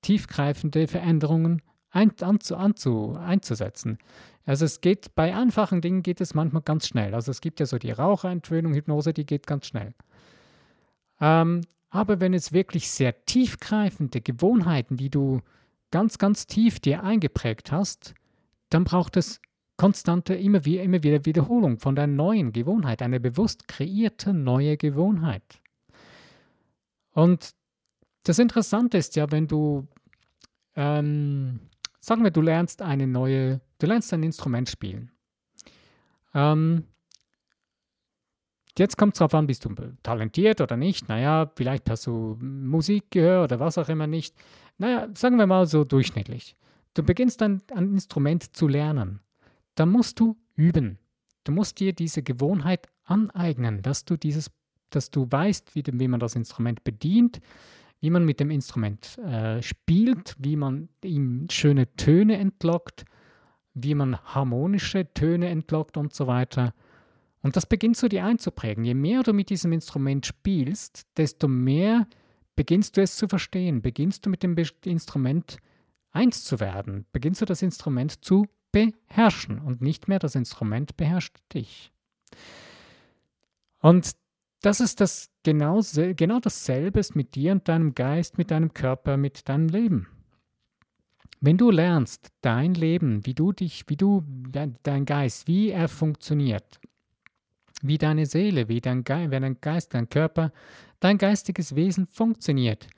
tiefgreifende 0.00 0.88
Veränderungen 0.88 1.62
ein, 1.90 2.12
anzu, 2.20 2.56
anzu, 2.56 3.16
einzusetzen. 3.16 3.98
Also 4.44 4.64
es 4.64 4.80
geht 4.80 5.14
bei 5.14 5.34
einfachen 5.34 5.82
Dingen 5.82 6.02
geht 6.02 6.20
es 6.20 6.34
manchmal 6.34 6.62
ganz 6.62 6.88
schnell. 6.88 7.14
Also 7.14 7.30
es 7.30 7.40
gibt 7.40 7.60
ja 7.60 7.66
so 7.66 7.78
die 7.78 7.90
Raucheintwöhnung, 7.90 8.72
Hypnose, 8.74 9.12
die 9.12 9.26
geht 9.26 9.46
ganz 9.46 9.66
schnell. 9.66 9.94
Ähm, 11.20 11.62
aber 11.90 12.20
wenn 12.20 12.34
es 12.34 12.52
wirklich 12.52 12.90
sehr 12.90 13.24
tiefgreifende 13.24 14.20
Gewohnheiten, 14.20 14.96
die 14.96 15.10
du 15.10 15.40
ganz, 15.90 16.18
ganz 16.18 16.46
tief 16.46 16.80
dir 16.80 17.02
eingeprägt 17.02 17.72
hast, 17.72 18.14
dann 18.68 18.84
braucht 18.84 19.16
es 19.16 19.40
konstante, 19.76 20.34
immer 20.34 20.64
wieder, 20.64 20.82
immer 20.82 21.02
wieder 21.02 21.24
Wiederholung 21.24 21.78
von 21.78 21.94
deiner 21.94 22.12
neuen 22.12 22.52
Gewohnheit, 22.52 23.00
eine 23.00 23.20
bewusst 23.20 23.68
kreierte 23.68 24.34
neue 24.34 24.76
Gewohnheit. 24.76 25.60
Und 27.12 27.54
das 28.24 28.38
Interessante 28.38 28.98
ist 28.98 29.16
ja, 29.16 29.30
wenn 29.30 29.46
du, 29.46 29.86
ähm, 30.74 31.60
sagen 32.00 32.24
wir, 32.24 32.30
du 32.30 32.42
lernst 32.42 32.82
eine 32.82 33.06
neue, 33.06 33.60
du 33.78 33.86
lernst 33.86 34.12
ein 34.12 34.22
Instrument 34.22 34.68
spielen. 34.68 35.10
Ähm, 36.34 36.84
Jetzt 38.78 38.96
kommt 38.96 39.14
es 39.14 39.18
darauf 39.18 39.34
an, 39.34 39.46
bist 39.46 39.64
du 39.64 39.74
talentiert 40.02 40.60
oder 40.60 40.76
nicht. 40.76 41.08
Naja, 41.08 41.50
vielleicht 41.56 41.90
hast 41.90 42.06
du 42.06 42.38
Musik 42.40 43.10
gehört 43.10 43.50
oder 43.50 43.60
was 43.60 43.78
auch 43.78 43.88
immer 43.88 44.06
nicht. 44.06 44.34
Naja, 44.78 45.08
sagen 45.14 45.36
wir 45.36 45.46
mal 45.46 45.66
so 45.66 45.84
durchschnittlich. 45.84 46.56
Du 46.94 47.02
beginnst 47.02 47.40
dann 47.40 47.62
ein 47.74 47.92
Instrument 47.92 48.56
zu 48.56 48.68
lernen. 48.68 49.20
Dann 49.74 49.90
musst 49.90 50.20
du 50.20 50.36
üben. 50.54 50.98
Du 51.44 51.52
musst 51.52 51.80
dir 51.80 51.92
diese 51.92 52.22
Gewohnheit 52.22 52.86
aneignen, 53.04 53.82
dass 53.82 54.04
du 54.04 54.16
dieses, 54.16 54.50
dass 54.90 55.10
du 55.10 55.26
weißt, 55.30 55.74
wie, 55.74 55.82
wie 55.86 56.08
man 56.08 56.20
das 56.20 56.36
Instrument 56.36 56.84
bedient, 56.84 57.40
wie 58.00 58.10
man 58.10 58.24
mit 58.24 58.38
dem 58.38 58.50
Instrument 58.50 59.18
äh, 59.18 59.62
spielt, 59.62 60.36
wie 60.38 60.56
man 60.56 60.88
ihm 61.02 61.46
schöne 61.50 61.92
Töne 61.96 62.38
entlockt, 62.38 63.04
wie 63.74 63.94
man 63.94 64.18
harmonische 64.18 65.12
Töne 65.14 65.48
entlockt 65.48 65.96
und 65.96 66.14
so 66.14 66.26
weiter. 66.26 66.74
Und 67.42 67.56
das 67.56 67.66
beginnt 67.66 67.96
so 67.96 68.08
dir 68.08 68.24
einzuprägen. 68.24 68.84
Je 68.84 68.94
mehr 68.94 69.22
du 69.22 69.32
mit 69.32 69.50
diesem 69.50 69.72
Instrument 69.72 70.26
spielst, 70.26 71.06
desto 71.16 71.48
mehr 71.48 72.06
beginnst 72.56 72.96
du 72.96 73.02
es 73.02 73.16
zu 73.16 73.28
verstehen, 73.28 73.82
beginnst 73.82 74.26
du 74.26 74.30
mit 74.30 74.42
dem 74.42 74.56
Instrument 74.82 75.58
eins 76.10 76.44
zu 76.44 76.58
werden, 76.58 77.06
beginnst 77.12 77.40
du 77.40 77.44
das 77.44 77.62
Instrument 77.62 78.24
zu 78.24 78.46
beherrschen 78.72 79.60
und 79.60 79.80
nicht 79.80 80.08
mehr 80.08 80.18
das 80.18 80.34
Instrument 80.34 80.96
beherrscht 80.96 81.36
dich. 81.54 81.92
Und 83.80 84.16
das 84.60 84.80
ist 84.80 85.00
das 85.00 85.30
genau, 85.44 85.80
genau 86.16 86.40
dasselbe 86.40 86.98
ist 86.98 87.14
mit 87.14 87.36
dir 87.36 87.52
und 87.52 87.68
deinem 87.68 87.94
Geist, 87.94 88.38
mit 88.38 88.50
deinem 88.50 88.74
Körper, 88.74 89.16
mit 89.16 89.48
deinem 89.48 89.68
Leben. 89.68 90.08
Wenn 91.40 91.56
du 91.56 91.70
lernst, 91.70 92.32
dein 92.40 92.74
Leben, 92.74 93.24
wie 93.24 93.34
du 93.34 93.52
dich, 93.52 93.84
wie 93.86 93.96
du, 93.96 94.24
dein 94.82 95.04
Geist, 95.04 95.46
wie 95.46 95.70
er 95.70 95.88
funktioniert, 95.88 96.80
wie 97.82 97.98
deine 97.98 98.26
Seele, 98.26 98.68
wie 98.68 98.80
dein, 98.80 99.04
Ge 99.04 99.30
wie 99.30 99.40
dein 99.40 99.60
Geist, 99.60 99.94
dein 99.94 100.08
Körper, 100.08 100.52
dein 101.00 101.18
geistiges 101.18 101.74
Wesen 101.74 102.06
funktioniert, 102.06 102.88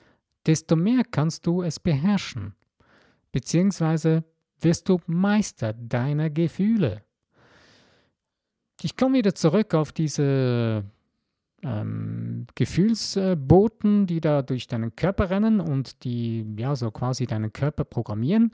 desto 0.45 0.75
mehr 0.75 1.03
kannst 1.09 1.45
du 1.45 1.61
es 1.61 1.79
beherrschen. 1.79 2.55
beziehungsweise 3.31 4.23
wirst 4.59 4.89
du 4.89 4.99
Meister 5.07 5.73
deiner 5.73 6.29
Gefühle. 6.29 7.03
Ich 8.81 8.97
komme 8.97 9.19
wieder 9.19 9.35
zurück 9.35 9.73
auf 9.73 9.91
diese 9.91 10.83
ähm, 11.63 12.47
Gefühlsboten, 12.55 14.07
die 14.07 14.21
da 14.21 14.41
durch 14.41 14.67
deinen 14.67 14.95
Körper 14.95 15.29
rennen 15.29 15.59
und 15.59 16.03
die 16.03 16.45
ja 16.57 16.75
so 16.75 16.91
quasi 16.91 17.25
deinen 17.25 17.53
Körper 17.53 17.83
programmieren, 17.83 18.51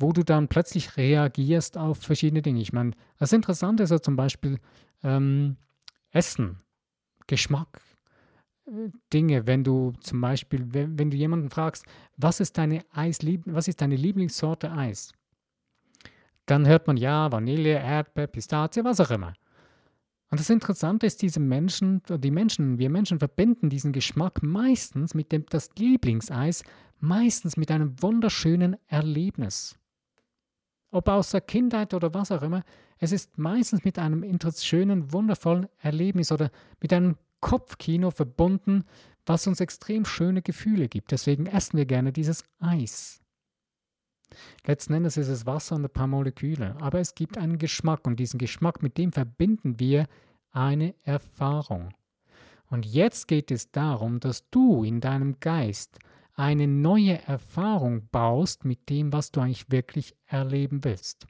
wo 0.00 0.12
du 0.12 0.24
dann 0.24 0.48
plötzlich 0.48 0.96
reagierst 0.96 1.76
auf 1.76 1.98
verschiedene 1.98 2.42
Dinge. 2.42 2.60
Ich 2.60 2.72
meine, 2.72 2.92
das 3.18 3.32
Interessante 3.32 3.82
ist 3.82 3.90
ja 3.90 4.00
zum 4.00 4.16
Beispiel 4.16 4.58
ähm, 5.02 5.56
Essen, 6.10 6.60
Geschmack, 7.26 7.80
äh, 8.66 8.88
Dinge, 9.12 9.46
wenn 9.46 9.62
du 9.62 9.92
zum 10.00 10.20
Beispiel, 10.20 10.66
wenn, 10.72 10.98
wenn, 10.98 11.10
du 11.10 11.16
jemanden 11.16 11.50
fragst, 11.50 11.84
was 12.16 12.40
ist 12.40 12.58
deine 12.58 12.84
Eislieb 12.92 13.42
was 13.46 13.68
ist 13.68 13.80
deine 13.80 13.96
Lieblingssorte 13.96 14.72
Eis? 14.72 15.12
Dann 16.46 16.66
hört 16.66 16.86
man 16.86 16.96
ja 16.96 17.30
Vanille, 17.30 17.78
Erdbeer, 17.78 18.26
Pistazie, 18.26 18.82
was 18.82 19.00
auch 19.00 19.10
immer. 19.10 19.34
Und 20.30 20.38
das 20.38 20.50
Interessante 20.50 21.06
ist, 21.06 21.22
diese 21.22 21.40
Menschen, 21.40 22.02
die 22.08 22.30
Menschen, 22.30 22.78
wir 22.78 22.88
Menschen 22.88 23.18
verbinden 23.18 23.68
diesen 23.68 23.92
Geschmack 23.92 24.42
meistens 24.42 25.12
mit 25.12 25.32
dem 25.32 25.44
das 25.46 25.70
Lieblingseis, 25.76 26.62
meistens 27.00 27.56
mit 27.56 27.70
einem 27.70 28.00
wunderschönen 28.00 28.76
Erlebnis. 28.86 29.79
Ob 30.90 31.08
aus 31.08 31.30
der 31.30 31.40
Kindheit 31.40 31.94
oder 31.94 32.12
was 32.14 32.32
auch 32.32 32.42
immer, 32.42 32.64
es 32.98 33.12
ist 33.12 33.38
meistens 33.38 33.84
mit 33.84 33.98
einem 33.98 34.24
schönen, 34.56 35.12
wundervollen 35.12 35.68
Erlebnis 35.78 36.32
oder 36.32 36.50
mit 36.80 36.92
einem 36.92 37.16
Kopfkino 37.40 38.10
verbunden, 38.10 38.84
was 39.24 39.46
uns 39.46 39.60
extrem 39.60 40.04
schöne 40.04 40.42
Gefühle 40.42 40.88
gibt. 40.88 41.12
Deswegen 41.12 41.46
essen 41.46 41.76
wir 41.78 41.86
gerne 41.86 42.12
dieses 42.12 42.44
Eis. 42.58 43.22
Letzten 44.64 44.94
Endes 44.94 45.16
ist 45.16 45.28
es 45.28 45.46
Wasser 45.46 45.76
und 45.76 45.84
ein 45.84 45.90
paar 45.90 46.06
Moleküle, 46.06 46.76
aber 46.80 47.00
es 47.00 47.14
gibt 47.14 47.38
einen 47.38 47.58
Geschmack 47.58 48.06
und 48.06 48.20
diesen 48.20 48.38
Geschmack, 48.38 48.82
mit 48.82 48.96
dem 48.98 49.12
verbinden 49.12 49.80
wir 49.80 50.06
eine 50.52 50.94
Erfahrung. 51.02 51.94
Und 52.68 52.86
jetzt 52.86 53.26
geht 53.26 53.50
es 53.50 53.72
darum, 53.72 54.20
dass 54.20 54.48
du 54.50 54.84
in 54.84 55.00
deinem 55.00 55.40
Geist 55.40 55.98
eine 56.34 56.66
neue 56.66 57.22
Erfahrung 57.26 58.08
baust 58.10 58.64
mit 58.64 58.88
dem, 58.88 59.12
was 59.12 59.30
du 59.30 59.40
eigentlich 59.40 59.70
wirklich 59.70 60.14
erleben 60.26 60.84
willst. 60.84 61.26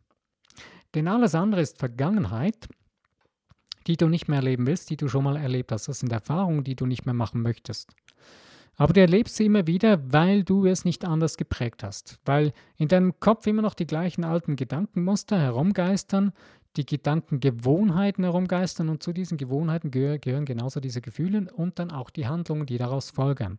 Denn 0.95 1.09
alles 1.09 1.35
andere 1.35 1.61
ist 1.61 1.79
Vergangenheit, 1.79 2.69
die 3.87 3.97
du 3.97 4.09
nicht 4.09 4.29
mehr 4.29 4.39
erleben 4.39 4.67
willst, 4.67 4.91
die 4.91 4.97
du 4.97 5.09
schon 5.09 5.25
mal 5.25 5.37
erlebt 5.37 5.73
hast. 5.73 5.89
Das 5.89 6.01
sind 6.01 6.13
Erfahrungen, 6.13 6.65
die 6.65 6.77
du 6.77 6.87
nicht 6.87 7.07
mehr 7.07 7.15
machen 7.15 7.43
möchtest. 7.43 7.93
Aber 8.77 8.93
du 8.93 9.01
erlebst 9.01 9.37
sie 9.37 9.47
immer 9.47 9.67
wieder, 9.67 10.13
weil 10.13 10.43
du 10.43 10.65
es 10.67 10.85
nicht 10.85 11.05
anders 11.05 11.37
geprägt 11.37 11.83
hast. 11.83 12.19
Weil 12.25 12.53
in 12.77 12.89
deinem 12.89 13.19
Kopf 13.21 13.47
immer 13.47 13.63
noch 13.63 13.75
die 13.75 13.87
gleichen 13.87 14.25
alten 14.25 14.57
Gedankenmuster 14.57 15.39
herumgeistern, 15.39 16.33
die 16.77 16.87
Gedankengewohnheiten 16.87 18.25
herumgeistern 18.25 18.89
und 18.89 19.03
zu 19.03 19.13
diesen 19.13 19.39
Gewohnheiten 19.39 19.91
gehören 19.91 20.45
genauso 20.45 20.81
diese 20.81 21.01
Gefühle 21.01 21.49
und 21.53 21.79
dann 21.79 21.91
auch 21.91 22.11
die 22.11 22.27
Handlungen, 22.27 22.67
die 22.67 22.79
daraus 22.79 23.11
folgen. 23.11 23.59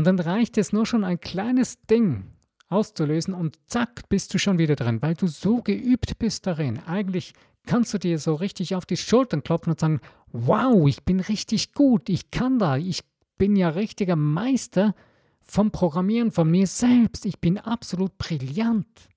Und 0.00 0.06
dann 0.06 0.18
reicht 0.18 0.56
es 0.56 0.72
nur 0.72 0.86
schon 0.86 1.04
ein 1.04 1.20
kleines 1.20 1.82
Ding 1.82 2.24
auszulösen 2.70 3.34
und 3.34 3.58
zack, 3.66 4.08
bist 4.08 4.32
du 4.32 4.38
schon 4.38 4.56
wieder 4.56 4.74
drin, 4.74 5.02
weil 5.02 5.12
du 5.12 5.26
so 5.26 5.60
geübt 5.60 6.18
bist 6.18 6.46
darin. 6.46 6.78
Eigentlich 6.86 7.34
kannst 7.66 7.92
du 7.92 7.98
dir 7.98 8.18
so 8.18 8.32
richtig 8.34 8.74
auf 8.74 8.86
die 8.86 8.96
Schultern 8.96 9.42
klopfen 9.42 9.72
und 9.72 9.78
sagen, 9.78 10.00
wow, 10.32 10.88
ich 10.88 11.04
bin 11.04 11.20
richtig 11.20 11.74
gut, 11.74 12.08
ich 12.08 12.30
kann 12.30 12.58
da, 12.58 12.78
ich 12.78 13.02
bin 13.36 13.56
ja 13.56 13.68
richtiger 13.68 14.16
Meister 14.16 14.94
vom 15.42 15.70
Programmieren 15.70 16.30
von 16.30 16.50
mir 16.50 16.66
selbst. 16.66 17.26
Ich 17.26 17.38
bin 17.38 17.58
absolut 17.58 18.16
brillant. 18.16 19.10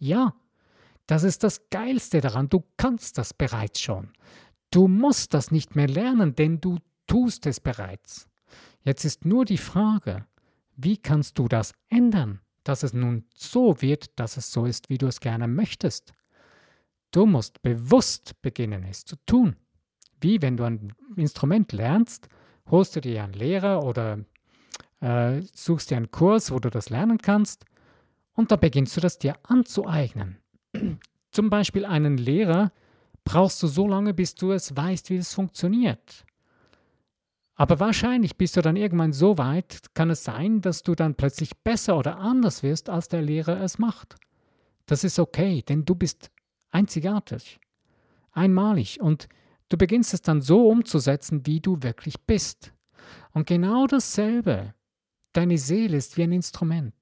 Ja, 0.00 0.34
das 1.06 1.22
ist 1.22 1.44
das 1.44 1.70
Geilste 1.70 2.20
daran. 2.20 2.48
Du 2.48 2.64
kannst 2.76 3.18
das 3.18 3.34
bereits 3.34 3.80
schon. 3.80 4.08
Du 4.72 4.88
musst 4.88 5.32
das 5.32 5.52
nicht 5.52 5.76
mehr 5.76 5.86
lernen, 5.86 6.34
denn 6.34 6.60
du 6.60 6.78
tust 7.06 7.46
es 7.46 7.60
bereits. 7.60 8.26
Jetzt 8.84 9.06
ist 9.06 9.24
nur 9.24 9.46
die 9.46 9.58
Frage, 9.58 10.26
wie 10.76 10.96
kannst 10.96 11.38
du 11.38 11.48
das 11.48 11.72
ändern, 11.88 12.40
dass 12.62 12.82
es 12.82 12.92
nun 12.92 13.24
so 13.34 13.80
wird, 13.80 14.18
dass 14.18 14.36
es 14.36 14.52
so 14.52 14.66
ist, 14.66 14.88
wie 14.88 14.98
du 14.98 15.06
es 15.06 15.20
gerne 15.20 15.48
möchtest? 15.48 16.12
Du 17.10 17.26
musst 17.26 17.62
bewusst 17.62 18.40
beginnen, 18.42 18.84
es 18.84 19.04
zu 19.04 19.16
tun. 19.26 19.56
Wie 20.20 20.42
wenn 20.42 20.56
du 20.56 20.64
ein 20.64 20.92
Instrument 21.16 21.72
lernst, 21.72 22.28
holst 22.70 22.96
du 22.96 23.00
dir 23.00 23.22
einen 23.22 23.34
Lehrer 23.34 23.84
oder 23.84 24.24
äh, 25.00 25.42
suchst 25.52 25.90
dir 25.90 25.96
einen 25.96 26.10
Kurs, 26.10 26.50
wo 26.50 26.58
du 26.58 26.70
das 26.70 26.90
lernen 26.90 27.18
kannst 27.18 27.64
und 28.34 28.50
da 28.50 28.56
beginnst 28.56 28.96
du 28.96 29.00
das 29.00 29.18
dir 29.18 29.36
anzueignen. 29.44 30.38
Zum 31.30 31.50
Beispiel 31.50 31.84
einen 31.84 32.16
Lehrer 32.16 32.72
brauchst 33.24 33.62
du 33.62 33.66
so 33.66 33.86
lange, 33.88 34.14
bis 34.14 34.34
du 34.34 34.52
es 34.52 34.76
weißt, 34.76 35.10
wie 35.10 35.16
es 35.16 35.34
funktioniert. 35.34 36.24
Aber 37.54 37.78
wahrscheinlich 37.80 38.36
bist 38.36 38.56
du 38.56 38.62
dann 38.62 38.76
irgendwann 38.76 39.12
so 39.12 39.38
weit, 39.38 39.94
kann 39.94 40.10
es 40.10 40.24
sein, 40.24 40.60
dass 40.60 40.82
du 40.82 40.94
dann 40.94 41.14
plötzlich 41.14 41.56
besser 41.58 41.96
oder 41.96 42.18
anders 42.18 42.62
wirst, 42.62 42.90
als 42.90 43.08
der 43.08 43.22
Lehrer 43.22 43.60
es 43.60 43.78
macht. 43.78 44.16
Das 44.86 45.04
ist 45.04 45.18
okay, 45.18 45.62
denn 45.62 45.84
du 45.84 45.94
bist 45.94 46.30
einzigartig, 46.70 47.60
einmalig 48.32 49.00
und 49.00 49.28
Du 49.68 49.78
beginnst 49.78 50.14
es 50.14 50.22
dann 50.22 50.40
so 50.40 50.68
umzusetzen, 50.68 51.46
wie 51.46 51.60
du 51.60 51.82
wirklich 51.82 52.20
bist. 52.20 52.72
Und 53.32 53.46
genau 53.46 53.86
dasselbe, 53.86 54.74
deine 55.32 55.58
Seele 55.58 55.96
ist 55.96 56.16
wie 56.16 56.22
ein 56.22 56.32
Instrument. 56.32 56.94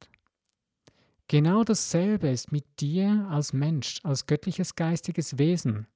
Genau 1.29 1.65
dasselbe 1.65 2.29
ist 2.29 2.53
mit 2.53 2.65
dir 2.81 3.27
als 3.31 3.53
Mensch, 3.53 4.01
als 4.05 4.27
göttliches 4.27 4.75
geistiges 4.75 5.39
Wesen. 5.39 5.87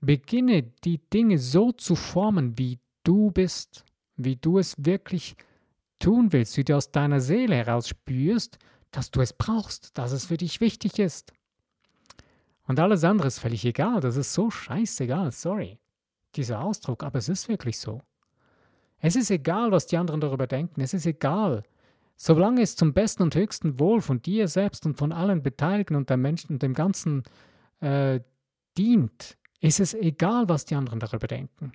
Beginne 0.00 0.62
die 0.84 0.98
Dinge 0.98 1.38
so 1.38 1.72
zu 1.72 1.94
formen, 1.94 2.58
wie 2.58 2.78
du 3.08 3.30
bist, 3.30 3.84
wie 4.16 4.36
du 4.36 4.58
es 4.58 4.74
wirklich 4.76 5.36
tun 5.98 6.32
willst, 6.32 6.56
wie 6.56 6.64
du 6.64 6.76
aus 6.76 6.90
deiner 6.90 7.20
Seele 7.20 7.56
heraus 7.56 7.88
spürst, 7.88 8.58
dass 8.90 9.10
du 9.10 9.20
es 9.20 9.32
brauchst, 9.32 9.96
dass 9.96 10.12
es 10.12 10.26
für 10.26 10.36
dich 10.36 10.60
wichtig 10.60 10.98
ist. 10.98 11.32
Und 12.66 12.78
alles 12.78 13.04
andere 13.04 13.28
ist 13.28 13.38
völlig 13.38 13.64
egal, 13.64 14.00
das 14.00 14.16
ist 14.16 14.34
so 14.34 14.50
scheißegal, 14.50 15.32
sorry 15.32 15.78
dieser 16.34 16.60
Ausdruck, 16.60 17.02
aber 17.02 17.18
es 17.18 17.28
ist 17.28 17.48
wirklich 17.48 17.78
so. 17.78 18.02
Es 19.00 19.16
ist 19.16 19.30
egal, 19.30 19.70
was 19.70 19.86
die 19.86 19.96
anderen 19.96 20.20
darüber 20.20 20.46
denken, 20.46 20.80
es 20.80 20.94
ist 20.94 21.06
egal. 21.06 21.62
Solange 22.16 22.62
es 22.62 22.74
zum 22.74 22.92
besten 22.92 23.22
und 23.22 23.34
höchsten 23.34 23.78
Wohl 23.78 24.00
von 24.00 24.20
dir 24.20 24.48
selbst 24.48 24.86
und 24.86 24.96
von 24.96 25.12
allen 25.12 25.42
Beteiligten 25.42 25.94
und 25.94 26.10
der 26.10 26.16
Menschen 26.16 26.54
und 26.54 26.62
dem 26.62 26.74
Ganzen 26.74 27.22
äh, 27.80 28.20
dient, 28.76 29.38
ist 29.60 29.80
es 29.80 29.94
egal, 29.94 30.48
was 30.48 30.64
die 30.64 30.74
anderen 30.74 31.00
darüber 31.00 31.26
denken. 31.28 31.72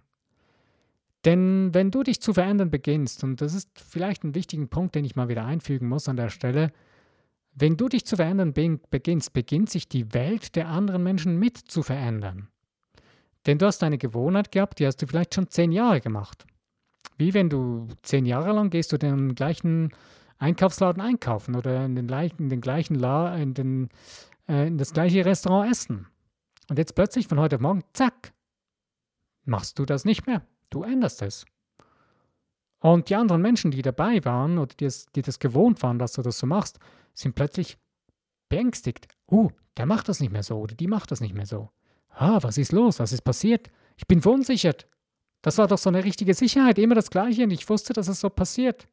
Denn 1.25 1.73
wenn 1.73 1.91
du 1.91 2.03
dich 2.03 2.21
zu 2.21 2.33
verändern 2.33 2.69
beginnst, 2.69 3.23
und 3.23 3.39
das 3.39 3.53
ist 3.53 3.69
vielleicht 3.79 4.23
ein 4.23 4.35
wichtiger 4.35 4.65
Punkt, 4.65 4.95
den 4.95 5.05
ich 5.05 5.15
mal 5.15 5.29
wieder 5.29 5.45
einfügen 5.45 5.87
muss 5.87 6.09
an 6.09 6.17
der 6.17 6.29
Stelle, 6.29 6.71
wenn 7.55 7.77
du 7.77 7.87
dich 7.87 8.05
zu 8.05 8.15
verändern 8.15 8.53
beginnst, 8.53 9.31
beginnt 9.31 9.69
sich 9.69 9.87
die 9.87 10.13
Welt 10.13 10.55
der 10.55 10.67
anderen 10.67 11.03
Menschen 11.03 11.37
mit 11.37 11.57
zu 11.57 11.83
verändern. 11.83 12.49
Denn 13.45 13.57
du 13.57 13.65
hast 13.65 13.83
eine 13.83 13.97
Gewohnheit 13.97 14.51
gehabt, 14.51 14.79
die 14.79 14.87
hast 14.87 15.01
du 15.01 15.07
vielleicht 15.07 15.35
schon 15.35 15.49
zehn 15.49 15.71
Jahre 15.71 16.01
gemacht. 16.01 16.45
Wie 17.17 17.33
wenn 17.33 17.49
du 17.49 17.87
zehn 18.01 18.25
Jahre 18.25 18.53
lang 18.53 18.69
gehst 18.69 18.91
du 18.91 18.97
den 18.97 19.35
gleichen 19.35 19.93
Einkaufsladen 20.39 21.01
einkaufen 21.01 21.55
oder 21.55 21.85
in 21.85 21.95
den, 21.95 22.09
in 22.09 22.49
den 22.49 22.61
gleichen 22.61 22.95
La 22.95 23.35
in, 23.35 23.53
den, 23.53 23.89
äh, 24.47 24.67
in 24.67 24.77
das 24.77 24.93
gleiche 24.93 25.23
Restaurant 25.23 25.71
essen. 25.71 26.07
Und 26.69 26.79
jetzt 26.79 26.95
plötzlich 26.95 27.27
von 27.27 27.39
heute 27.39 27.57
auf 27.57 27.61
morgen, 27.61 27.83
zack, 27.93 28.33
machst 29.45 29.77
du 29.77 29.85
das 29.85 30.05
nicht 30.05 30.25
mehr. 30.25 30.41
Du 30.69 30.83
änderst 30.83 31.21
es. 31.21 31.45
Und 32.79 33.09
die 33.09 33.15
anderen 33.15 33.41
Menschen, 33.41 33.71
die 33.71 33.81
dabei 33.81 34.23
waren 34.25 34.57
oder 34.57 34.75
die, 34.75 34.89
die 35.15 35.21
das 35.21 35.39
gewohnt 35.39 35.81
waren, 35.83 35.99
dass 35.99 36.13
du 36.13 36.21
das 36.21 36.37
so 36.37 36.45
machst, 36.45 36.79
sind 37.13 37.35
plötzlich 37.35 37.77
beängstigt. 38.49 39.07
Oh, 39.27 39.51
der 39.77 39.85
macht 39.85 40.09
das 40.09 40.19
nicht 40.19 40.31
mehr 40.31 40.43
so 40.43 40.59
oder 40.59 40.75
die 40.75 40.87
macht 40.87 41.11
das 41.11 41.21
nicht 41.21 41.33
mehr 41.33 41.45
so. 41.45 41.69
Ah, 42.09 42.39
was 42.41 42.57
ist 42.57 42.71
los? 42.71 42.99
Was 42.99 43.13
ist 43.13 43.21
passiert? 43.21 43.71
Ich 43.97 44.05
bin 44.05 44.21
verunsichert. 44.21 44.87
Das 45.41 45.57
war 45.57 45.67
doch 45.67 45.77
so 45.77 45.89
eine 45.89 46.03
richtige 46.03 46.33
Sicherheit, 46.33 46.77
immer 46.77 46.95
das 46.95 47.09
Gleiche 47.09 47.43
und 47.43 47.51
ich 47.51 47.67
wusste, 47.69 47.93
dass 47.93 48.07
es 48.07 48.19
so 48.19 48.29
passiert. 48.29 48.87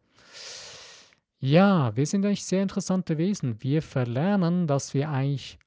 Ja, 1.38 1.96
wir 1.96 2.06
sind 2.06 2.24
eigentlich 2.24 2.44
sehr 2.44 2.62
interessante 2.62 3.18
Wesen. 3.18 3.62
Wir 3.62 3.82
verlernen, 3.82 4.66
dass 4.66 4.94
wir 4.94 5.10
eigentlich 5.10 5.58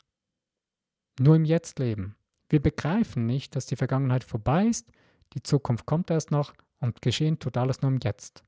nur 1.20 1.36
im 1.36 1.46
Jetzt 1.46 1.80
leben. 1.80 2.16
Wir 2.50 2.62
begreifen 2.62 3.26
nicht, 3.26 3.56
dass 3.56 3.66
die 3.66 3.76
Vergangenheit 3.76 4.24
vorbei 4.24 4.68
ist, 4.68 4.92
die 5.34 5.44
Zukunft 5.44 5.86
kommt 5.86 6.10
erst 6.12 6.32
noch 6.32 6.54
und 6.80 7.02
geschehen 7.02 7.40
tut 7.40 7.58
alles 7.58 7.82
nur 7.82 7.92
im 7.92 8.00
Jetzt. 8.02 8.44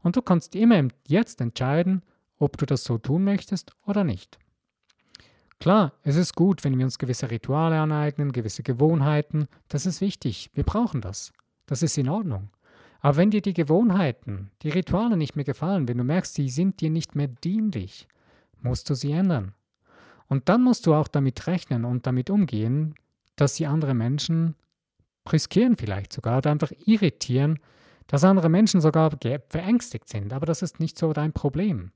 Und 0.00 0.16
du 0.16 0.22
kannst 0.22 0.54
immer 0.54 0.78
im 0.78 0.90
Jetzt 1.06 1.40
entscheiden, 1.40 2.02
ob 2.38 2.56
du 2.56 2.66
das 2.66 2.84
so 2.84 2.98
tun 2.98 3.24
möchtest 3.24 3.72
oder 3.86 4.04
nicht. 4.04 4.38
Klar, 5.60 5.92
es 6.02 6.16
ist 6.16 6.34
gut, 6.34 6.64
wenn 6.64 6.76
wir 6.76 6.84
uns 6.84 6.98
gewisse 6.98 7.30
Rituale 7.30 7.78
aneignen, 7.80 8.32
gewisse 8.32 8.62
Gewohnheiten. 8.62 9.48
Das 9.68 9.86
ist 9.86 10.00
wichtig. 10.00 10.50
Wir 10.54 10.64
brauchen 10.64 11.00
das. 11.00 11.32
Das 11.66 11.82
ist 11.82 11.96
in 11.96 12.08
Ordnung. 12.08 12.50
Aber 13.00 13.16
wenn 13.16 13.30
dir 13.30 13.42
die 13.42 13.54
Gewohnheiten, 13.54 14.50
die 14.62 14.70
Rituale 14.70 15.16
nicht 15.16 15.36
mehr 15.36 15.44
gefallen, 15.44 15.88
wenn 15.88 15.98
du 15.98 16.04
merkst, 16.04 16.34
sie 16.34 16.48
sind 16.48 16.80
dir 16.80 16.90
nicht 16.90 17.14
mehr 17.14 17.28
dienlich, 17.28 18.08
musst 18.60 18.88
du 18.90 18.94
sie 18.94 19.12
ändern. 19.12 19.54
Und 20.26 20.48
dann 20.48 20.62
musst 20.62 20.86
du 20.86 20.94
auch 20.94 21.08
damit 21.08 21.46
rechnen 21.46 21.84
und 21.84 22.06
damit 22.06 22.30
umgehen, 22.30 22.94
dass 23.36 23.56
sie 23.56 23.66
andere 23.66 23.94
Menschen 23.94 24.54
riskieren 25.32 25.76
vielleicht 25.76 26.12
sogar 26.12 26.38
oder 26.38 26.50
einfach 26.50 26.72
irritieren, 26.84 27.58
dass 28.06 28.24
andere 28.24 28.48
Menschen 28.48 28.80
sogar 28.80 29.10
verängstigt 29.48 30.08
sind. 30.08 30.32
Aber 30.32 30.46
das 30.46 30.62
ist 30.62 30.80
nicht 30.80 30.98
so 30.98 31.12
dein 31.12 31.32
Problem. 31.32 31.92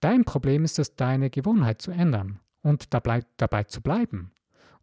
Dein 0.00 0.24
Problem 0.24 0.64
ist 0.64 0.78
es, 0.78 0.96
deine 0.96 1.30
Gewohnheit 1.30 1.82
zu 1.82 1.90
ändern 1.90 2.40
und 2.62 2.92
dabei, 2.94 3.24
dabei 3.36 3.64
zu 3.64 3.80
bleiben 3.80 4.32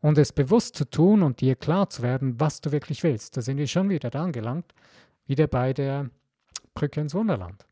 und 0.02 0.18
es 0.18 0.32
bewusst 0.32 0.76
zu 0.76 0.90
tun 0.90 1.24
und 1.24 1.42
dir 1.42 1.56
klar 1.56 1.90
zu 1.90 2.02
werden, 2.02 2.40
was 2.40 2.62
du 2.62 2.72
wirklich 2.72 3.04
willst. 3.04 3.36
Da 3.36 3.42
sind 3.42 3.58
wir 3.58 3.68
schon 3.68 3.90
wieder 3.90 4.10
da 4.10 4.24
angelangt, 4.24 4.74
wieder 5.26 5.48
bei 5.48 5.74
der 5.74 6.10
Brücke 6.74 7.02
ins 7.02 7.14
Wunderland. 7.14 7.66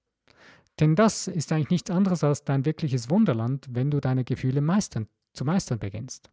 Denn 0.80 0.96
das 0.96 1.28
ist 1.28 1.52
eigentlich 1.52 1.70
nichts 1.70 1.90
anderes 1.90 2.24
als 2.24 2.44
dein 2.44 2.66
wirkliches 2.66 3.10
Wunderland, 3.10 3.68
wenn 3.72 3.90
du 3.90 4.00
deine 4.00 4.24
Gefühle 4.24 4.62
meistern, 4.62 5.08
zu 5.34 5.44
meistern 5.44 5.80
beginnst. 5.80 6.30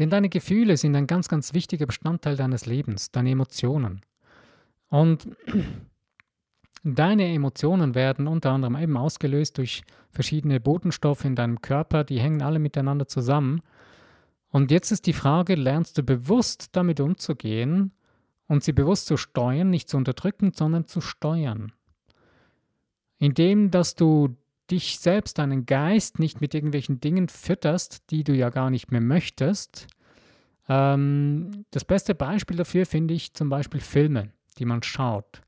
Denn 0.00 0.10
deine 0.10 0.28
Gefühle 0.28 0.76
sind 0.76 0.96
ein 0.96 1.06
ganz, 1.06 1.28
ganz 1.28 1.54
wichtiger 1.54 1.86
Bestandteil 1.86 2.34
deines 2.34 2.66
Lebens, 2.66 3.12
deine 3.12 3.30
Emotionen. 3.30 4.00
Und 4.88 5.28
Deine 6.82 7.26
Emotionen 7.34 7.94
werden 7.94 8.26
unter 8.26 8.52
anderem 8.52 8.76
eben 8.76 8.96
ausgelöst 8.96 9.58
durch 9.58 9.82
verschiedene 10.12 10.60
Botenstoffe 10.60 11.24
in 11.24 11.36
deinem 11.36 11.60
Körper, 11.60 12.04
die 12.04 12.20
hängen 12.20 12.40
alle 12.40 12.58
miteinander 12.58 13.06
zusammen. 13.06 13.60
Und 14.48 14.70
jetzt 14.70 14.90
ist 14.90 15.06
die 15.06 15.12
Frage, 15.12 15.56
lernst 15.56 15.98
du 15.98 16.02
bewusst 16.02 16.70
damit 16.72 17.00
umzugehen 17.00 17.92
und 18.48 18.64
sie 18.64 18.72
bewusst 18.72 19.06
zu 19.06 19.18
steuern, 19.18 19.68
nicht 19.68 19.90
zu 19.90 19.98
unterdrücken, 19.98 20.52
sondern 20.54 20.86
zu 20.86 21.02
steuern. 21.02 21.72
Indem, 23.18 23.70
dass 23.70 23.94
du 23.94 24.36
dich 24.70 24.98
selbst, 24.98 25.38
deinen 25.38 25.66
Geist 25.66 26.18
nicht 26.18 26.40
mit 26.40 26.54
irgendwelchen 26.54 27.00
Dingen 27.00 27.28
fütterst, 27.28 28.10
die 28.10 28.24
du 28.24 28.32
ja 28.32 28.50
gar 28.50 28.70
nicht 28.70 28.90
mehr 28.90 29.00
möchtest. 29.00 29.86
Ähm, 30.68 31.64
das 31.70 31.84
beste 31.84 32.14
Beispiel 32.14 32.56
dafür 32.56 32.86
finde 32.86 33.14
ich 33.14 33.34
zum 33.34 33.48
Beispiel 33.48 33.80
Filme, 33.80 34.30
die 34.58 34.64
man 34.64 34.82
schaut. 34.82 35.42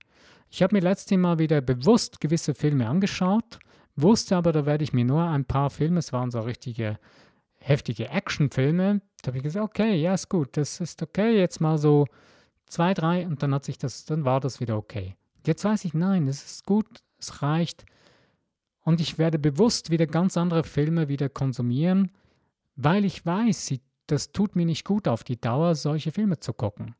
Ich 0.50 0.62
habe 0.62 0.74
mir 0.74 0.82
letztes 0.82 1.16
Mal 1.16 1.38
wieder 1.38 1.60
bewusst 1.60 2.20
gewisse 2.20 2.54
Filme 2.54 2.88
angeschaut, 2.88 3.58
wusste 3.96 4.36
aber, 4.36 4.52
da 4.52 4.66
werde 4.66 4.84
ich 4.84 4.92
mir 4.92 5.04
nur 5.04 5.22
ein 5.22 5.44
paar 5.44 5.70
Filme, 5.70 5.98
es 5.98 6.12
waren 6.12 6.30
so 6.30 6.40
richtige 6.40 6.98
heftige 7.58 8.08
Actionfilme, 8.08 9.00
da 9.22 9.28
habe 9.28 9.38
ich 9.38 9.44
gesagt, 9.44 9.64
okay, 9.64 9.94
ja, 9.94 10.14
ist 10.14 10.28
gut, 10.28 10.56
das 10.56 10.80
ist 10.80 11.00
okay, 11.00 11.38
jetzt 11.38 11.60
mal 11.60 11.78
so 11.78 12.06
zwei, 12.66 12.92
drei 12.92 13.26
und 13.26 13.42
dann 13.42 13.54
hat 13.54 13.64
sich 13.64 13.78
das, 13.78 14.04
dann 14.04 14.24
war 14.24 14.40
das 14.40 14.60
wieder 14.60 14.76
okay. 14.76 15.14
Jetzt 15.46 15.64
weiß 15.64 15.84
ich, 15.84 15.94
nein, 15.94 16.26
es 16.26 16.44
ist 16.44 16.66
gut, 16.66 16.88
es 17.18 17.42
reicht 17.42 17.86
und 18.82 19.00
ich 19.00 19.18
werde 19.18 19.38
bewusst 19.38 19.90
wieder 19.90 20.06
ganz 20.06 20.36
andere 20.36 20.64
Filme 20.64 21.08
wieder 21.08 21.28
konsumieren, 21.28 22.12
weil 22.76 23.04
ich 23.04 23.24
weiß, 23.24 23.66
sie, 23.66 23.80
das 24.06 24.32
tut 24.32 24.56
mir 24.56 24.66
nicht 24.66 24.84
gut 24.84 25.08
auf 25.08 25.24
die 25.24 25.40
Dauer, 25.40 25.74
solche 25.74 26.12
Filme 26.12 26.38
zu 26.38 26.52
gucken. 26.52 26.94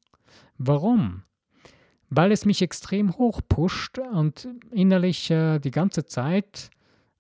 Warum? 0.59 1.25
weil 2.15 2.31
es 2.31 2.45
mich 2.45 2.61
extrem 2.61 3.17
hoch 3.17 3.41
pusht 3.49 3.99
und 3.99 4.47
innerlich 4.71 5.31
äh, 5.31 5.59
die 5.59 5.71
ganze 5.71 6.05
Zeit 6.05 6.69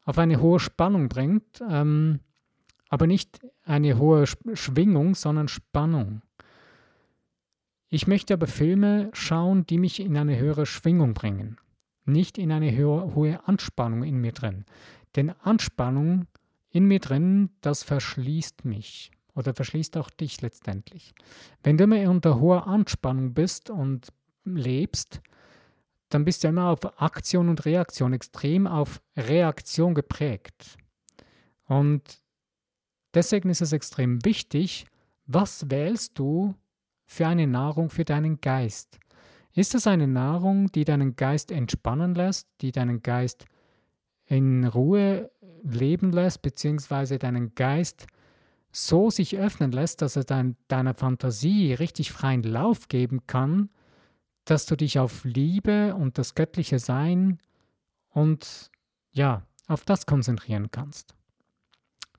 auf 0.05 0.19
eine 0.19 0.39
hohe 0.43 0.61
Spannung 0.61 1.09
bringt, 1.09 1.63
ähm, 1.67 2.21
aber 2.91 3.07
nicht 3.07 3.41
eine 3.65 3.97
hohe 3.97 4.27
Schwingung, 4.27 5.15
sondern 5.15 5.49
Spannung. 5.49 6.21
Ich 7.89 8.07
möchte 8.07 8.35
aber 8.35 8.47
Filme 8.47 9.09
schauen, 9.15 9.65
die 9.65 9.79
mich 9.79 9.99
in 9.99 10.15
eine 10.15 10.39
höhere 10.39 10.67
Schwingung 10.67 11.15
bringen, 11.15 11.57
nicht 12.05 12.39
in 12.39 12.53
eine 12.53 12.77
hohe, 12.77 13.41
Anspannung 13.47 14.03
in 14.03 14.17
mir 14.17 14.33
drin. 14.33 14.65
Denn 15.17 15.31
Anspannung 15.31 16.27
in 16.71 16.87
mir 16.87 17.01
drin, 17.01 17.51
das 17.61 17.83
verschließt 17.83 18.65
mich 18.65 19.11
oder 19.35 19.55
verschließt 19.55 19.97
auch 19.97 20.11
dich 20.11 20.41
letztendlich. 20.43 21.15
Wenn 21.63 21.77
du 21.77 21.85
immer 21.85 22.11
unter 22.11 22.41
hoher 22.41 22.67
Anspannung 22.67 23.35
bist 23.35 23.71
und 23.71 24.09
lebst, 24.45 25.21
dann 26.09 26.25
bist 26.25 26.45
du 26.45 26.49
immer 26.49 26.69
auf 26.69 27.01
Aktion 27.01 27.49
und 27.49 27.65
Reaktion, 27.65 28.13
extrem 28.13 28.67
auf 28.67 29.01
Reaktion 29.17 29.95
geprägt. 29.95 30.77
Und 31.67 32.03
deswegen 33.15 33.49
ist 33.49 33.63
es 33.63 33.73
extrem 33.73 34.25
wichtig, 34.25 34.87
was 35.27 35.71
wählst 35.71 36.19
du 36.19 36.55
für 37.07 37.27
eine 37.27 37.47
Nahrung 37.47 37.89
für 37.89 38.05
deinen 38.05 38.41
Geist? 38.41 38.99
Ist 39.55 39.75
es 39.75 39.87
eine 39.87 40.07
Nahrung, 40.09 40.73
die 40.73 40.85
deinen 40.85 41.17
Geist 41.17 41.51
entspannen 41.51 42.15
lässt, 42.15 42.49
die 42.61 42.73
deinen 42.73 43.03
Geist 43.03 43.45
in 44.25 44.65
Ruhe 44.65 45.31
leben 45.63 46.13
lässt, 46.13 46.43
beziehungsweise 46.43 47.19
deinen 47.19 47.55
Geist 47.55 48.07
so 48.71 49.11
sich 49.11 49.37
öffnen 49.37 49.71
lässt, 49.71 50.01
dass 50.01 50.17
er 50.17 50.25
dein, 50.25 50.57
deiner 50.69 50.95
Fantasie 50.95 51.75
richtig 51.75 52.13
freien 52.13 52.43
Lauf 52.43 52.89
geben 52.89 53.27
kann, 53.27 53.69
dass 54.47 54.65
du 54.65 54.77
dich 54.77 54.99
auf 54.99 55.25
Liebe 55.25 55.95
und 55.95 56.17
das 56.17 56.35
göttliche 56.35 56.79
Sein 56.79 57.39
und 58.09 58.71
ja, 59.11 59.47
auf 59.69 59.85
das 59.85 60.07
konzentrieren 60.07 60.71
kannst. 60.71 61.15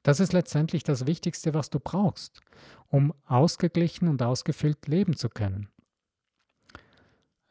Das 0.03 0.19
ist 0.19 0.33
letztendlich 0.33 0.83
das 0.83 1.07
Wichtigste, 1.07 1.53
was 1.53 1.69
du 1.69 1.79
brauchst, 1.79 2.41
um 2.89 3.13
ausgeglichen 3.25 4.07
und 4.07 4.21
ausgefüllt 4.21 4.87
leben 4.87 5.15
zu 5.15 5.29
können. 5.29 5.69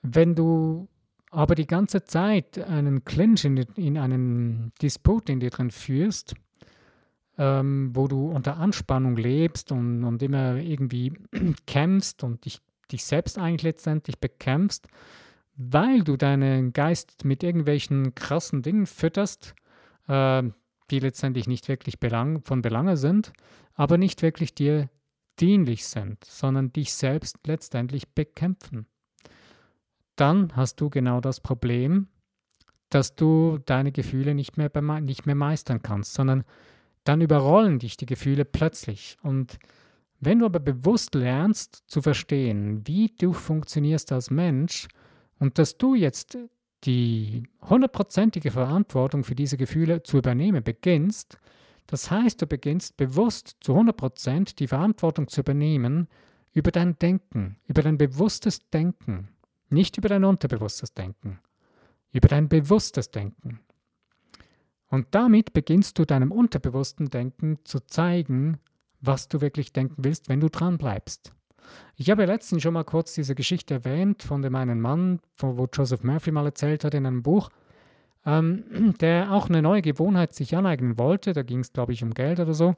Wenn 0.02 0.34
du 0.34 0.88
aber 1.30 1.54
die 1.54 1.66
ganze 1.66 2.04
Zeit 2.04 2.58
einen 2.58 3.04
Clinch 3.04 3.44
in, 3.44 3.56
in 3.56 3.96
einen 3.96 4.72
Disput 4.82 5.28
in 5.30 5.40
dir 5.40 5.50
drin 5.50 5.70
führst, 5.70 6.34
ähm, 7.38 7.90
wo 7.94 8.08
du 8.08 8.30
unter 8.30 8.58
Anspannung 8.58 9.16
lebst 9.16 9.72
und, 9.72 10.04
und 10.04 10.22
immer 10.22 10.56
irgendwie 10.56 11.14
kämpfst 11.66 12.22
und 12.22 12.44
dich 12.44 12.60
dich 12.92 13.04
selbst 13.04 13.38
eigentlich 13.38 13.62
letztendlich 13.62 14.18
bekämpfst, 14.18 14.86
weil 15.56 16.02
du 16.04 16.16
deinen 16.16 16.72
Geist 16.72 17.24
mit 17.24 17.42
irgendwelchen 17.42 18.14
krassen 18.14 18.62
Dingen 18.62 18.86
fütterst, 18.86 19.54
äh, 20.08 20.42
die 20.90 20.98
letztendlich 20.98 21.46
nicht 21.46 21.68
wirklich 21.68 22.00
belang 22.00 22.42
von 22.42 22.62
Belange 22.62 22.96
sind, 22.96 23.32
aber 23.74 23.98
nicht 23.98 24.22
wirklich 24.22 24.54
dir 24.54 24.90
dienlich 25.40 25.86
sind, 25.86 26.24
sondern 26.24 26.72
dich 26.72 26.92
selbst 26.92 27.38
letztendlich 27.46 28.08
bekämpfen. 28.10 28.86
Dann 30.16 30.54
hast 30.56 30.80
du 30.80 30.90
genau 30.90 31.20
das 31.20 31.40
Problem, 31.40 32.08
dass 32.90 33.14
du 33.14 33.58
deine 33.64 33.92
Gefühle 33.92 34.34
nicht 34.34 34.56
mehr, 34.56 34.70
nicht 35.00 35.26
mehr 35.26 35.34
meistern 35.34 35.82
kannst, 35.82 36.14
sondern 36.14 36.44
dann 37.04 37.20
überrollen 37.20 37.78
dich 37.78 37.96
die 37.96 38.06
Gefühle 38.06 38.44
plötzlich. 38.44 39.16
Und 39.22 39.58
wenn 40.20 40.38
du 40.38 40.46
aber 40.46 40.60
bewusst 40.60 41.14
lernst 41.14 41.84
zu 41.86 42.02
verstehen, 42.02 42.86
wie 42.86 43.08
du 43.18 43.32
funktionierst 43.32 44.12
als 44.12 44.30
Mensch 44.30 44.88
und 45.38 45.58
dass 45.58 45.78
du 45.78 45.94
jetzt 45.94 46.38
die 46.84 47.44
hundertprozentige 47.62 48.50
Verantwortung 48.50 49.24
für 49.24 49.34
diese 49.34 49.56
Gefühle 49.56 50.02
zu 50.02 50.18
übernehmen 50.18 50.62
beginnst, 50.62 51.38
das 51.86 52.10
heißt, 52.10 52.40
du 52.40 52.46
beginnst 52.46 52.96
bewusst 52.96 53.56
zu 53.60 53.74
100% 53.74 54.56
die 54.56 54.68
Verantwortung 54.68 55.28
zu 55.28 55.40
übernehmen 55.40 56.08
über 56.52 56.70
dein 56.70 56.98
Denken, 56.98 57.56
über 57.66 57.82
dein 57.82 57.98
bewusstes 57.98 58.68
Denken, 58.70 59.28
nicht 59.72 59.96
über 59.96 60.08
dein 60.08 60.24
unterbewusstes 60.24 60.94
Denken, 60.94 61.40
über 62.12 62.28
dein 62.28 62.48
bewusstes 62.48 63.10
Denken. 63.10 63.60
Und 64.88 65.06
damit 65.12 65.52
beginnst 65.54 65.98
du 65.98 66.04
deinem 66.04 66.30
unterbewussten 66.32 67.08
Denken 67.08 67.58
zu 67.64 67.80
zeigen, 67.80 68.58
was 69.00 69.28
du 69.28 69.40
wirklich 69.40 69.72
denken 69.72 70.04
willst, 70.04 70.28
wenn 70.28 70.40
du 70.40 70.48
dran 70.48 70.78
bleibst. 70.78 71.32
Ich 71.96 72.10
habe 72.10 72.24
letztens 72.24 72.62
schon 72.62 72.74
mal 72.74 72.84
kurz 72.84 73.14
diese 73.14 73.34
Geschichte 73.34 73.74
erwähnt 73.74 74.22
von 74.22 74.42
dem 74.42 74.54
einen 74.54 74.80
Mann, 74.80 75.20
wo 75.38 75.68
Joseph 75.72 76.02
Murphy 76.02 76.30
mal 76.30 76.46
erzählt 76.46 76.84
hat 76.84 76.94
in 76.94 77.06
einem 77.06 77.22
Buch, 77.22 77.50
ähm, 78.24 78.94
der 79.00 79.32
auch 79.32 79.48
eine 79.48 79.62
neue 79.62 79.82
Gewohnheit 79.82 80.34
sich 80.34 80.56
aneignen 80.56 80.98
wollte. 80.98 81.32
Da 81.32 81.42
ging 81.42 81.60
es, 81.60 81.72
glaube 81.72 81.92
ich, 81.92 82.02
um 82.02 82.14
Geld 82.14 82.40
oder 82.40 82.54
so. 82.54 82.74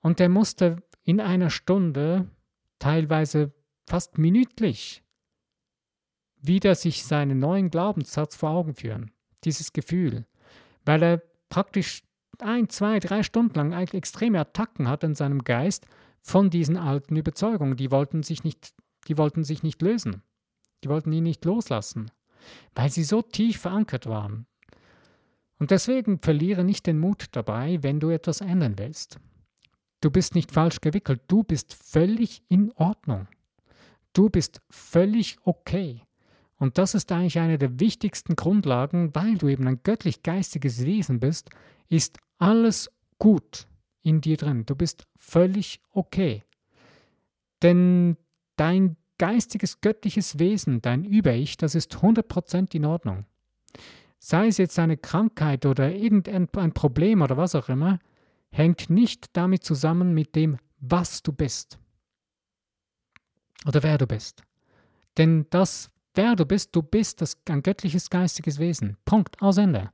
Und 0.00 0.18
der 0.18 0.28
musste 0.28 0.82
in 1.04 1.20
einer 1.20 1.50
Stunde, 1.50 2.28
teilweise 2.78 3.52
fast 3.86 4.18
minütlich, 4.18 5.02
wieder 6.42 6.74
sich 6.74 7.04
seinen 7.04 7.38
neuen 7.38 7.70
Glaubenssatz 7.70 8.36
vor 8.36 8.50
Augen 8.50 8.74
führen. 8.74 9.10
Dieses 9.44 9.72
Gefühl. 9.72 10.26
Weil 10.84 11.02
er 11.02 11.22
praktisch 11.48 12.02
ein, 12.38 12.68
zwei, 12.68 12.98
drei 12.98 13.22
Stunden 13.22 13.54
lang 13.54 13.72
extreme 13.72 14.40
Attacken 14.40 14.88
hat 14.88 15.04
in 15.04 15.14
seinem 15.14 15.44
Geist 15.44 15.86
von 16.20 16.50
diesen 16.50 16.76
alten 16.76 17.16
Überzeugungen. 17.16 17.76
Die 17.76 17.90
wollten 17.90 18.22
sich 18.22 18.44
nicht, 18.44 18.74
die 19.08 19.18
wollten 19.18 19.44
sich 19.44 19.62
nicht 19.62 19.80
lösen. 19.82 20.22
Die 20.82 20.88
wollten 20.88 21.12
ihn 21.12 21.24
nicht 21.24 21.44
loslassen, 21.44 22.10
weil 22.74 22.90
sie 22.90 23.04
so 23.04 23.22
tief 23.22 23.60
verankert 23.60 24.06
waren. 24.06 24.46
Und 25.58 25.70
deswegen 25.70 26.18
verliere 26.18 26.64
nicht 26.64 26.86
den 26.86 26.98
Mut 26.98 27.26
dabei, 27.32 27.82
wenn 27.82 28.00
du 28.00 28.10
etwas 28.10 28.40
ändern 28.40 28.78
willst. 28.78 29.20
Du 30.00 30.10
bist 30.10 30.34
nicht 30.34 30.50
falsch 30.50 30.80
gewickelt, 30.80 31.22
du 31.28 31.44
bist 31.44 31.74
völlig 31.74 32.42
in 32.48 32.72
Ordnung. 32.72 33.28
Du 34.12 34.28
bist 34.28 34.60
völlig 34.70 35.38
okay. 35.44 36.02
Und 36.62 36.78
das 36.78 36.94
ist 36.94 37.10
eigentlich 37.10 37.40
eine 37.40 37.58
der 37.58 37.80
wichtigsten 37.80 38.36
Grundlagen, 38.36 39.12
weil 39.16 39.36
du 39.36 39.48
eben 39.48 39.66
ein 39.66 39.80
göttlich-geistiges 39.82 40.86
Wesen 40.86 41.18
bist, 41.18 41.50
ist 41.88 42.18
alles 42.38 42.88
gut 43.18 43.66
in 44.02 44.20
dir 44.20 44.36
drin. 44.36 44.64
Du 44.64 44.76
bist 44.76 45.08
völlig 45.16 45.80
okay. 45.90 46.44
Denn 47.62 48.16
dein 48.54 48.96
geistiges, 49.18 49.80
göttliches 49.80 50.38
Wesen, 50.38 50.80
dein 50.80 51.04
Über-Ich, 51.04 51.56
das 51.56 51.74
ist 51.74 51.96
100% 51.96 52.76
in 52.76 52.84
Ordnung. 52.84 53.26
Sei 54.20 54.46
es 54.46 54.58
jetzt 54.58 54.78
eine 54.78 54.96
Krankheit 54.96 55.66
oder 55.66 55.92
irgendein 55.92 56.46
Problem 56.74 57.22
oder 57.22 57.36
was 57.36 57.56
auch 57.56 57.70
immer, 57.70 57.98
hängt 58.52 58.88
nicht 58.88 59.36
damit 59.36 59.64
zusammen 59.64 60.14
mit 60.14 60.36
dem, 60.36 60.58
was 60.78 61.24
du 61.24 61.32
bist. 61.32 61.80
Oder 63.66 63.82
wer 63.82 63.98
du 63.98 64.06
bist. 64.06 64.44
Denn 65.18 65.46
das, 65.50 65.90
wer 66.14 66.36
du 66.36 66.44
bist, 66.44 66.74
du 66.74 66.82
bist 66.82 67.20
das, 67.20 67.36
ein 67.48 67.62
göttliches 67.62 68.10
geistiges 68.10 68.58
Wesen. 68.58 68.96
Punkt, 69.04 69.40
aus 69.40 69.58
Ende. 69.58 69.90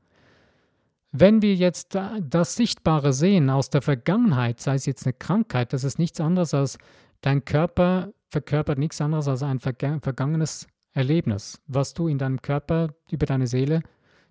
Wenn 1.10 1.40
wir 1.40 1.54
jetzt 1.54 1.98
das 2.20 2.54
Sichtbare 2.54 3.12
sehen 3.12 3.48
aus 3.48 3.70
der 3.70 3.80
Vergangenheit, 3.80 4.60
sei 4.60 4.74
es 4.74 4.86
jetzt 4.86 5.06
eine 5.06 5.14
Krankheit, 5.14 5.72
das 5.72 5.84
ist 5.84 5.98
nichts 5.98 6.20
anderes 6.20 6.52
als 6.52 6.78
dein 7.22 7.44
Körper 7.44 8.12
verkörpert 8.28 8.78
nichts 8.78 9.00
anderes 9.00 9.26
als 9.28 9.42
ein 9.42 9.58
vergangenes 9.58 10.66
Erlebnis, 10.92 11.60
was 11.66 11.94
du 11.94 12.08
in 12.08 12.18
deinem 12.18 12.42
Körper 12.42 12.94
über 13.10 13.26
deine 13.26 13.46
Seele, 13.46 13.82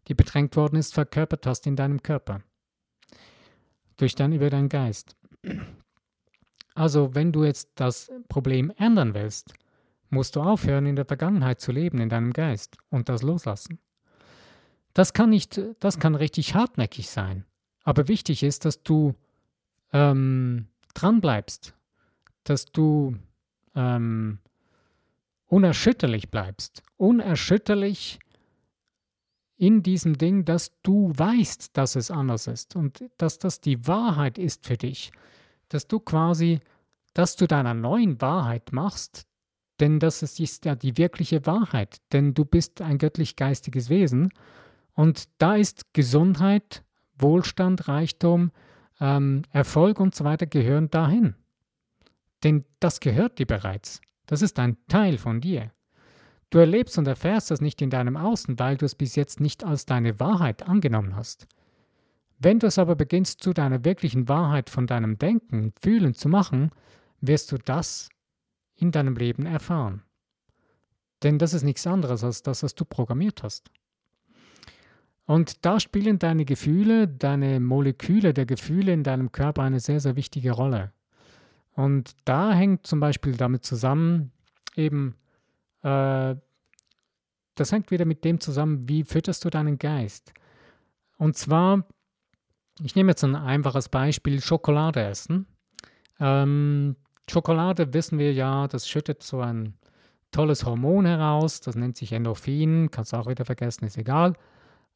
die 0.07 0.13
bedrängt 0.13 0.55
worden 0.55 0.77
ist, 0.77 0.93
verkörpert 0.93 1.45
hast 1.45 1.67
in 1.67 1.75
deinem 1.75 2.03
Körper. 2.03 2.41
Durch 3.97 4.15
dann 4.15 4.33
über 4.33 4.49
deinen 4.49 4.69
Geist. 4.69 5.15
Also, 6.75 7.15
wenn 7.15 7.31
du 7.31 7.43
jetzt 7.43 7.71
das 7.75 8.11
Problem 8.29 8.71
ändern 8.77 9.15
willst, 9.15 9.53
musst 10.09 10.35
du 10.35 10.41
aufhören, 10.41 10.85
in 10.85 10.95
der 10.95 11.05
Vergangenheit 11.05 11.59
zu 11.59 11.71
leben, 11.71 11.99
in 11.99 12.09
deinem 12.09 12.33
Geist 12.33 12.77
und 12.89 13.09
das 13.09 13.21
loslassen. 13.21 13.79
Das 14.93 15.13
kann 15.13 15.29
nicht, 15.29 15.61
das 15.79 15.99
kann 15.99 16.15
richtig 16.15 16.55
hartnäckig 16.55 17.09
sein. 17.09 17.45
Aber 17.83 18.07
wichtig 18.07 18.43
ist, 18.43 18.65
dass 18.65 18.83
du 18.83 19.15
ähm, 19.93 20.67
dran 20.93 21.21
bleibst, 21.21 21.75
dass 22.43 22.65
du 22.65 23.15
ähm, 23.75 24.39
unerschütterlich 25.45 26.29
bleibst. 26.29 26.83
Unerschütterlich 26.97 28.19
in 29.57 29.81
diesem 29.83 30.17
Ding, 30.17 30.45
dass 30.45 30.71
du 30.83 31.11
weißt, 31.15 31.75
dass 31.77 31.95
es 31.95 32.11
anders 32.11 32.47
ist 32.47 32.75
und 32.75 33.03
dass 33.17 33.39
das 33.39 33.59
die 33.59 33.87
Wahrheit 33.87 34.37
ist 34.37 34.65
für 34.65 34.77
dich. 34.77 35.11
Dass 35.69 35.87
du 35.87 35.99
quasi, 35.99 36.59
dass 37.13 37.35
du 37.35 37.47
deiner 37.47 37.73
neuen 37.73 38.21
Wahrheit 38.21 38.71
machst, 38.71 39.27
denn 39.79 39.99
das 39.99 40.23
ist 40.23 40.65
ja 40.65 40.75
die 40.75 40.97
wirkliche 40.97 41.45
Wahrheit, 41.45 41.97
denn 42.11 42.33
du 42.33 42.45
bist 42.45 42.81
ein 42.81 42.97
göttlich-geistiges 42.97 43.89
Wesen 43.89 44.29
und 44.93 45.29
da 45.37 45.55
ist 45.55 45.93
Gesundheit, 45.93 46.83
Wohlstand, 47.17 47.87
Reichtum, 47.87 48.51
ähm, 48.99 49.43
Erfolg 49.51 49.99
und 49.99 50.15
so 50.15 50.23
weiter 50.23 50.45
gehören 50.45 50.89
dahin. 50.89 51.35
Denn 52.43 52.65
das 52.79 52.99
gehört 52.99 53.39
dir 53.39 53.45
bereits. 53.45 54.01
Das 54.25 54.41
ist 54.41 54.59
ein 54.59 54.77
Teil 54.87 55.17
von 55.17 55.41
dir. 55.41 55.71
Du 56.49 56.59
erlebst 56.59 56.97
und 56.97 57.07
erfährst 57.07 57.51
das 57.51 57.61
nicht 57.61 57.81
in 57.81 57.89
deinem 57.89 58.15
Außen, 58.15 58.57
weil 58.57 58.77
du 58.77 58.85
es 58.85 58.95
bis 58.95 59.15
jetzt 59.15 59.39
nicht 59.39 59.63
als 59.63 59.85
deine 59.85 60.19
Wahrheit 60.19 60.63
angenommen 60.63 61.15
hast. 61.15 61.47
Wenn 62.39 62.59
du 62.59 62.67
es 62.67 62.77
aber 62.77 62.95
beginnst, 62.95 63.41
zu 63.41 63.53
deiner 63.53 63.83
wirklichen 63.83 64.29
Wahrheit 64.29 64.69
von 64.69 64.87
deinem 64.87 65.17
Denken 65.17 65.73
Fühlen 65.81 66.13
zu 66.13 66.29
machen, 66.29 66.69
wirst 67.19 67.51
du 67.51 67.57
das 67.57 68.09
in 68.77 68.91
deinem 68.91 69.15
Leben 69.15 69.45
erfahren. 69.45 70.03
Denn 71.23 71.39
das 71.39 71.53
ist 71.53 71.63
nichts 71.63 71.85
anderes 71.87 72.23
als 72.23 72.43
das, 72.43 72.63
was 72.63 72.75
du 72.75 72.85
programmiert 72.85 73.43
hast. 73.43 73.69
Und 75.25 75.65
da 75.65 75.79
spielen 75.79 76.19
deine 76.19 76.45
Gefühle, 76.45 77.07
deine 77.07 77.59
Moleküle 77.59 78.33
der 78.33 78.45
Gefühle 78.45 78.93
in 78.93 79.03
deinem 79.03 79.31
Körper 79.31 79.63
eine 79.63 79.81
sehr, 79.81 79.99
sehr 79.99 80.15
wichtige 80.15 80.51
Rolle. 80.51 80.93
Und 81.75 82.15
da 82.23 82.53
hängt 82.53 82.87
zum 82.87 82.99
Beispiel 82.99 83.35
damit 83.35 83.65
zusammen, 83.65 84.31
eben, 84.75 85.15
äh, 85.83 86.35
das 87.55 87.71
hängt 87.71 87.91
wieder 87.91 88.05
mit 88.05 88.23
dem 88.23 88.39
zusammen, 88.39 88.87
wie 88.87 89.03
fütterst 89.03 89.43
du 89.43 89.49
deinen 89.49 89.77
Geist. 89.77 90.33
Und 91.17 91.35
zwar, 91.35 91.85
ich 92.81 92.95
nehme 92.95 93.11
jetzt 93.11 93.23
ein 93.23 93.35
einfaches 93.35 93.89
Beispiel, 93.89 94.41
Schokolade 94.41 95.01
essen. 95.01 95.45
Ähm, 96.19 96.95
Schokolade 97.29 97.93
wissen 97.93 98.19
wir 98.19 98.33
ja, 98.33 98.67
das 98.67 98.87
schüttet 98.87 99.23
so 99.23 99.41
ein 99.41 99.73
tolles 100.31 100.65
Hormon 100.65 101.05
heraus, 101.05 101.61
das 101.61 101.75
nennt 101.75 101.97
sich 101.97 102.11
Endorphin, 102.13 102.89
kannst 102.91 103.13
du 103.13 103.17
auch 103.17 103.27
wieder 103.27 103.45
vergessen, 103.45 103.85
ist 103.85 103.97
egal. 103.97 104.33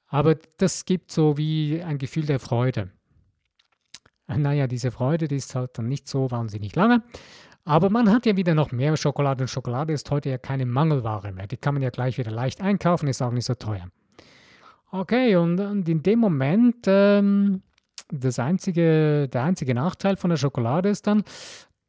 Aber 0.07 0.35
das 0.57 0.85
gibt 0.85 1.11
so 1.11 1.37
wie 1.37 1.81
ein 1.81 1.97
Gefühl 1.97 2.25
der 2.25 2.39
Freude. 2.39 2.91
Naja, 4.27 4.67
diese 4.67 4.91
Freude, 4.91 5.27
die 5.27 5.35
ist 5.37 5.55
halt 5.55 5.77
dann 5.77 5.87
nicht 5.87 6.07
so 6.07 6.31
wahnsinnig 6.31 6.75
lange. 6.75 7.03
Aber 7.63 7.89
man 7.89 8.09
hat 8.11 8.25
ja 8.25 8.35
wieder 8.35 8.55
noch 8.55 8.71
mehr 8.71 8.95
Schokolade 8.97 9.43
und 9.43 9.47
Schokolade 9.47 9.93
ist 9.93 10.09
heute 10.09 10.29
ja 10.29 10.37
keine 10.37 10.65
Mangelware 10.65 11.31
mehr. 11.31 11.47
Die 11.47 11.57
kann 11.57 11.75
man 11.75 11.83
ja 11.83 11.89
gleich 11.89 12.17
wieder 12.17 12.31
leicht 12.31 12.61
einkaufen, 12.61 13.07
ist 13.07 13.21
auch 13.21 13.31
nicht 13.31 13.45
so 13.45 13.55
teuer. 13.55 13.87
Okay, 14.91 15.35
und, 15.35 15.59
und 15.59 15.87
in 15.87 16.03
dem 16.03 16.19
Moment, 16.19 16.85
ähm, 16.87 17.61
das 18.09 18.39
einzige, 18.39 19.29
der 19.29 19.43
einzige 19.43 19.73
Nachteil 19.73 20.17
von 20.17 20.29
der 20.29 20.37
Schokolade 20.37 20.89
ist 20.89 21.07
dann, 21.07 21.23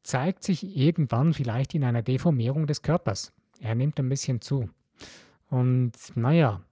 zeigt 0.03 0.45
sich 0.45 0.77
irgendwann 0.77 1.33
vielleicht 1.33 1.75
in 1.75 1.85
einer 1.85 2.03
Deformierung 2.03 2.67
des 2.67 2.83
Körpers. 2.83 3.33
Er 3.61 3.75
nimmt 3.75 3.99
ein 3.99 4.09
bisschen 4.09 4.41
zu. 4.41 4.69
Und 5.49 5.93
naja, 6.15 6.62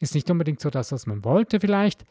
ist 0.00 0.14
nicht 0.14 0.30
unbedingt 0.30 0.60
so 0.60 0.70
das, 0.70 0.92
was 0.92 1.06
man 1.06 1.24
wollte 1.24 1.60
vielleicht. 1.60 2.04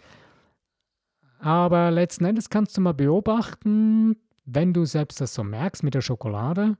Aber 1.39 1.89
letzten 1.89 2.25
Endes 2.25 2.49
kannst 2.49 2.77
du 2.77 2.81
mal 2.81 2.93
beobachten, 2.93 4.15
wenn 4.45 4.73
du 4.73 4.85
selbst 4.85 5.21
das 5.21 5.33
so 5.33 5.43
merkst 5.43 5.83
mit 5.83 5.93
der 5.93 6.01
Schokolade, 6.01 6.77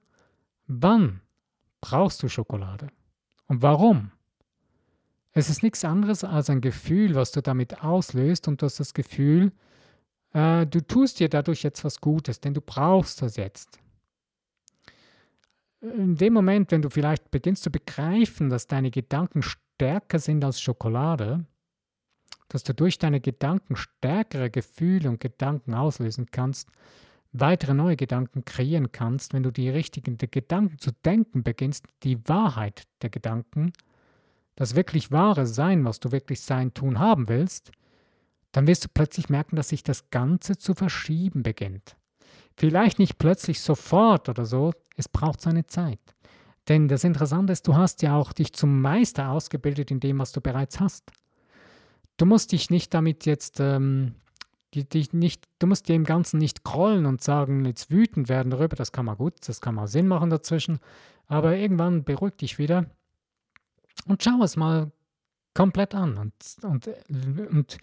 wann 0.67 1.22
brauchst 1.80 2.22
du 2.22 2.30
Schokolade? 2.30 2.88
Und 3.48 3.62
warum? 3.62 4.12
Es 5.34 5.50
ist 5.50 5.63
nichts 5.63 5.84
anderes 5.84 6.24
als 6.24 6.50
ein 6.50 6.62
Gefühl, 6.62 7.15
was 7.15 7.32
du 7.32 7.41
damit 7.41 7.84
auslöst 7.84 8.48
und 8.48 8.62
du 8.62 8.65
hast 8.65 8.80
das 8.80 8.94
Gefühl, 8.94 9.52
äh, 10.34 10.65
du 10.65 10.82
tust 10.82 11.20
dir 11.20 11.30
dadurch 11.30 11.63
jetzt 11.63 11.84
was 11.84 12.00
Gutes, 12.02 12.39
denn 12.39 12.54
du 12.54 12.62
brauchst 12.62 13.22
das 13.22 13.36
jetzt. 13.36 13.80
In 15.82 16.15
dem 16.15 16.34
Moment, 16.34 16.72
wenn 16.72 16.82
du 16.82 16.89
vielleicht 16.89 17.32
beginnst 17.32 17.63
zu 17.63 17.72
begreifen, 17.72 18.50
dass 18.50 18.67
deine 18.67 18.91
Gedanken 18.91 19.41
stärker 19.41 20.20
sind 20.20 20.44
als 20.44 20.62
Schokolade, 20.62 21.46
dass 22.50 22.63
du 22.63 22.74
durch 22.74 23.00
deine 23.00 23.20
Gedanken 23.20 23.76
stärkere 23.76 24.50
Gefühle 24.50 25.10
und 25.10 25.20
Gedanken 25.20 25.74
auslösen 25.74 26.28
kannst, 26.30 26.70
weitere 27.32 27.74
neue 27.74 27.96
Gedanken 27.96 28.46
kreieren 28.46 28.91
kannst, 28.91 29.34
wenn 29.34 29.44
du 29.44 29.52
die 29.52 29.70
richtigen 29.70 30.17
Gedanken 30.17 30.78
zu 30.78 30.91
denken 31.06 31.44
beginnst, 31.44 31.86
die 32.04 32.20
Wahrheit 32.28 32.84
der 33.02 33.10
Gedanken, 33.10 33.74
das 34.56 34.76
wirklich 34.76 35.12
wahre 35.12 35.48
Sein, 35.48 35.86
was 35.86 36.00
du 36.00 36.12
wirklich 36.12 36.41
sein, 36.41 36.74
tun 36.74 37.00
haben 37.00 37.30
willst, 37.30 37.72
dann 38.52 38.68
wirst 38.68 38.84
du 38.86 38.90
plötzlich 38.94 39.30
merken, 39.30 39.56
dass 39.56 39.70
sich 39.70 39.84
das 39.84 40.10
Ganze 40.10 40.58
zu 40.58 40.74
verschieben 40.74 41.44
beginnt. 41.44 41.96
Vielleicht 42.58 43.00
nicht 43.00 43.18
plötzlich 43.18 43.62
sofort 43.62 44.30
oder 44.30 44.46
so, 44.46 44.74
es 44.98 45.08
braucht 45.08 45.42
seine 45.42 45.66
Zeit. 45.66 46.00
Denn 46.68 46.88
das 46.88 47.04
Interessante 47.04 47.54
ist, 47.54 47.68
du 47.68 47.76
hast 47.76 48.02
ja 48.02 48.16
auch 48.16 48.34
dich 48.34 48.54
zum 48.54 48.82
Meister 48.82 49.30
ausgebildet 49.30 49.90
in 49.90 50.00
dem, 50.00 50.20
was 50.20 50.32
du 50.32 50.42
bereits 50.42 50.80
hast. 50.80 51.12
Du 52.18 52.26
musst 52.26 52.52
dich 52.52 52.70
nicht 52.70 52.94
damit 52.94 53.26
jetzt, 53.26 53.60
ähm, 53.60 54.16
die, 54.74 54.88
dich 54.88 55.12
nicht, 55.12 55.48
du 55.60 55.68
musst 55.68 55.90
dem 55.90 56.04
Ganzen 56.04 56.38
nicht 56.38 56.64
grollen 56.64 57.06
und 57.06 57.24
sagen, 57.24 57.66
jetzt 57.66 57.90
wütend 57.90 58.30
werden 58.30 58.52
darüber, 58.52 58.76
das 58.76 58.92
kann 58.92 59.06
man 59.06 59.18
gut, 59.18 59.36
das 59.48 59.60
kann 59.60 59.76
mal 59.76 59.88
Sinn 59.88 60.08
machen 60.08 60.30
dazwischen, 60.30 60.80
aber 61.28 61.58
irgendwann 61.58 62.04
beruhig 62.04 62.36
dich 62.36 62.60
wieder 62.60 62.86
und 64.08 64.24
schau 64.24 64.44
es 64.44 64.56
mal 64.56 64.92
komplett 65.54 65.96
an 65.96 66.18
und, 66.18 66.34
und, 66.64 66.90
und 67.52 67.78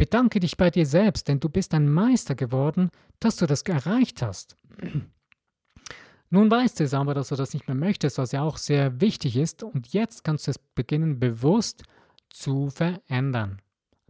bedanke 0.00 0.40
dich 0.40 0.56
bei 0.56 0.70
dir 0.70 0.86
selbst, 0.86 1.28
denn 1.28 1.40
du 1.40 1.50
bist 1.50 1.74
ein 1.74 1.86
Meister 1.92 2.34
geworden, 2.34 2.88
dass 3.18 3.36
du 3.36 3.44
das 3.44 3.60
erreicht 3.60 4.22
hast. 4.22 4.56
Nun 6.30 6.50
weißt 6.50 6.80
du 6.80 6.84
es 6.84 6.94
aber, 6.94 7.12
dass 7.12 7.28
du 7.28 7.36
das 7.36 7.52
nicht 7.52 7.68
mehr 7.68 7.74
möchtest, 7.74 8.16
was 8.16 8.32
ja 8.32 8.40
auch 8.40 8.56
sehr 8.56 9.02
wichtig 9.02 9.36
ist. 9.36 9.62
Und 9.62 9.92
jetzt 9.92 10.24
kannst 10.24 10.46
du 10.46 10.52
es 10.52 10.58
beginnen, 10.58 11.20
bewusst 11.20 11.82
zu 12.30 12.70
verändern. 12.70 13.60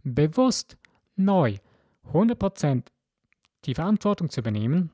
Bewusst 0.05 0.77
neu, 1.17 1.57
100% 2.13 2.83
die 3.65 3.75
Verantwortung 3.75 4.29
zu 4.29 4.39
übernehmen 4.39 4.91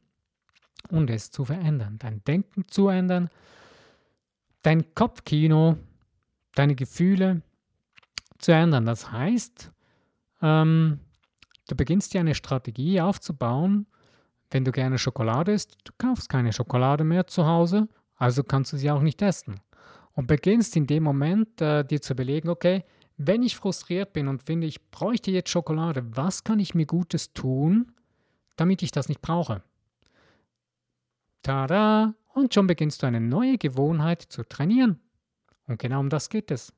und 0.90 1.12
es 1.12 1.30
zu 1.30 1.46
verändern. 1.46 2.00
Dein 2.00 2.24
Denken 2.24 2.68
zu 2.70 2.88
ändern, 2.88 3.30
dein 4.64 4.96
Kopfkino, 4.96 5.78
deine 6.56 6.74
Gefühle 6.74 7.44
zu 8.40 8.52
ändern. 8.52 8.88
Das 8.88 9.12
heißt, 9.12 9.72
ähm, 10.42 11.00
du 11.68 11.76
beginnst 11.76 12.14
dir 12.14 12.20
eine 12.20 12.36
Strategie 12.36 13.02
aufzubauen, 13.02 13.88
wenn 14.52 14.64
du 14.64 14.72
gerne 14.72 14.98
Schokolade 14.98 15.52
isst, 15.52 15.78
du 15.84 15.92
kaufst 15.98 16.30
keine 16.30 16.54
Schokolade 16.54 17.04
mehr 17.04 17.28
zu 17.28 17.46
Hause, 17.46 17.88
also 18.16 18.44
kannst 18.44 18.74
du 18.74 18.78
sie 18.78 18.92
auch 18.92 19.02
nicht 19.02 19.22
essen. 19.22 19.60
und 20.14 20.26
beginnst 20.26 20.76
in 20.76 20.88
dem 20.88 21.04
Moment 21.04 21.62
äh, 21.62 21.84
dir 21.84 22.02
zu 22.02 22.14
überlegen, 22.14 22.50
okay, 22.50 22.84
wenn 23.18 23.44
ich 23.44 23.56
frustriert 23.56 24.14
bin 24.14 24.28
und 24.28 24.42
finde, 24.42 24.66
ich 24.66 24.90
bräuchte 24.90 25.30
jetzt 25.30 25.50
Schokolade, 25.50 26.04
was 26.16 26.44
kann 26.44 26.60
ich 26.60 26.74
mir 26.74 26.88
Gutes 26.88 27.34
tun, 27.34 27.92
damit 28.56 28.82
ich 28.82 28.92
das 28.92 29.10
nicht 29.10 29.22
brauche? 29.22 29.62
Tada! 31.44 32.16
Und 32.34 32.54
schon 32.54 32.68
beginnst 32.68 33.02
du 33.02 33.08
eine 33.08 33.22
neue 33.22 33.58
Gewohnheit 33.58 34.22
zu 34.22 34.44
trainieren. 34.44 35.00
Und 35.68 35.80
genau 35.80 36.00
um 36.00 36.10
das 36.10 36.30
geht 36.30 36.52
es. 36.52 36.74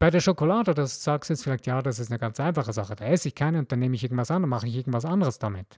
Bei 0.00 0.10
der 0.10 0.20
Schokolade, 0.20 0.72
das 0.72 1.04
sagst 1.04 1.28
du 1.28 1.34
jetzt 1.34 1.42
vielleicht, 1.42 1.66
ja, 1.66 1.82
das 1.82 1.98
ist 1.98 2.10
eine 2.10 2.18
ganz 2.18 2.40
einfache 2.40 2.72
Sache. 2.72 2.96
Da 2.96 3.04
esse 3.04 3.28
ich 3.28 3.34
keine 3.34 3.58
und 3.58 3.70
dann 3.70 3.80
nehme 3.80 3.94
ich 3.94 4.02
irgendwas 4.02 4.30
an 4.30 4.48
mache 4.48 4.66
ich 4.66 4.74
irgendwas 4.74 5.04
anderes 5.04 5.38
damit. 5.38 5.76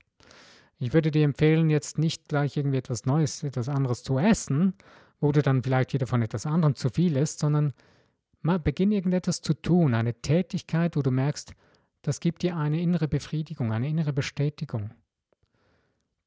Ich 0.79 0.95
würde 0.95 1.11
dir 1.11 1.25
empfehlen, 1.25 1.71
jetzt 1.71 1.99
nicht 1.99 2.29
gleich 2.29 2.57
irgendwie 2.57 2.77
etwas 2.77 3.05
Neues, 3.05 3.43
etwas 3.43 3.69
anderes 3.69 4.05
zu 4.05 4.21
essen, 4.21 4.75
wo 5.21 5.33
du 5.33 5.43
dann 5.43 5.65
vielleicht 5.65 5.93
wieder 5.93 6.07
von 6.07 6.23
etwas 6.23 6.47
anderem 6.47 6.77
zu 6.77 6.89
viel 6.89 7.17
isst, 7.17 7.41
sondern 7.41 7.75
mal 8.43 8.61
beginn 8.61 8.93
irgendetwas 8.93 9.41
zu 9.41 9.55
tun, 9.55 9.93
eine 9.93 10.15
Tätigkeit, 10.15 10.97
wo 10.97 11.03
du 11.03 11.11
merkst, 11.11 11.55
das 12.03 12.21
gibt 12.21 12.43
dir 12.43 12.57
eine 12.57 12.81
innere 12.81 13.09
Befriedigung, 13.09 13.73
eine 13.73 13.89
innere 13.89 14.13
Bestätigung. 14.13 14.93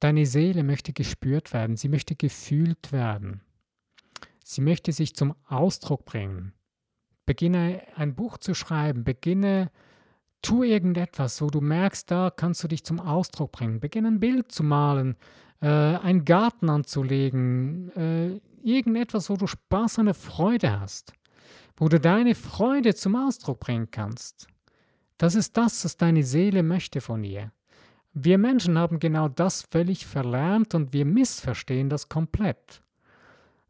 Deine 0.01 0.25
Seele 0.25 0.63
möchte 0.63 0.91
gespürt 0.91 1.53
werden, 1.53 1.77
sie 1.77 1.87
möchte 1.87 2.15
gefühlt 2.15 2.91
werden. 2.91 3.39
Sie 4.43 4.59
möchte 4.59 4.91
sich 4.91 5.15
zum 5.15 5.33
Ausdruck 5.47 6.03
bringen. 6.03 6.51
Beginne 7.25 7.81
ein 7.95 8.15
Buch 8.15 8.37
zu 8.37 8.53
schreiben, 8.53 9.03
beginne, 9.03 9.71
tu 10.41 10.63
irgendetwas, 10.63 11.41
wo 11.41 11.47
du 11.47 11.59
merkst, 11.59 12.09
da 12.11 12.29
kannst 12.29 12.63
du 12.63 12.67
dich 12.67 12.83
zum 12.83 12.99
Ausdruck 12.99 13.51
bringen. 13.51 13.79
Beginne 13.79 14.09
ein 14.09 14.19
Bild 14.19 14.51
zu 14.51 14.63
malen, 14.63 15.15
äh, 15.61 15.67
einen 15.67 16.23
Garten 16.25 16.69
anzulegen, 16.69 17.91
äh, 17.95 18.39
irgendetwas, 18.61 19.29
wo 19.29 19.37
du 19.37 19.47
Spaß 19.47 19.99
und 19.99 20.13
Freude 20.13 20.79
hast, 20.79 21.13
wo 21.77 21.89
du 21.89 21.99
deine 21.99 22.35
Freude 22.35 22.93
zum 22.93 23.15
Ausdruck 23.15 23.59
bringen 23.59 23.89
kannst. 23.89 24.47
Das 25.17 25.33
ist 25.33 25.57
das, 25.57 25.83
was 25.83 25.97
deine 25.97 26.23
Seele 26.23 26.61
möchte 26.61 27.01
von 27.01 27.23
dir. 27.23 27.51
Wir 28.13 28.37
Menschen 28.37 28.77
haben 28.77 28.99
genau 28.99 29.27
das 29.27 29.67
völlig 29.71 30.05
verlernt 30.05 30.73
und 30.75 30.93
wir 30.93 31.05
missverstehen 31.05 31.89
das 31.89 32.07
komplett. 32.07 32.81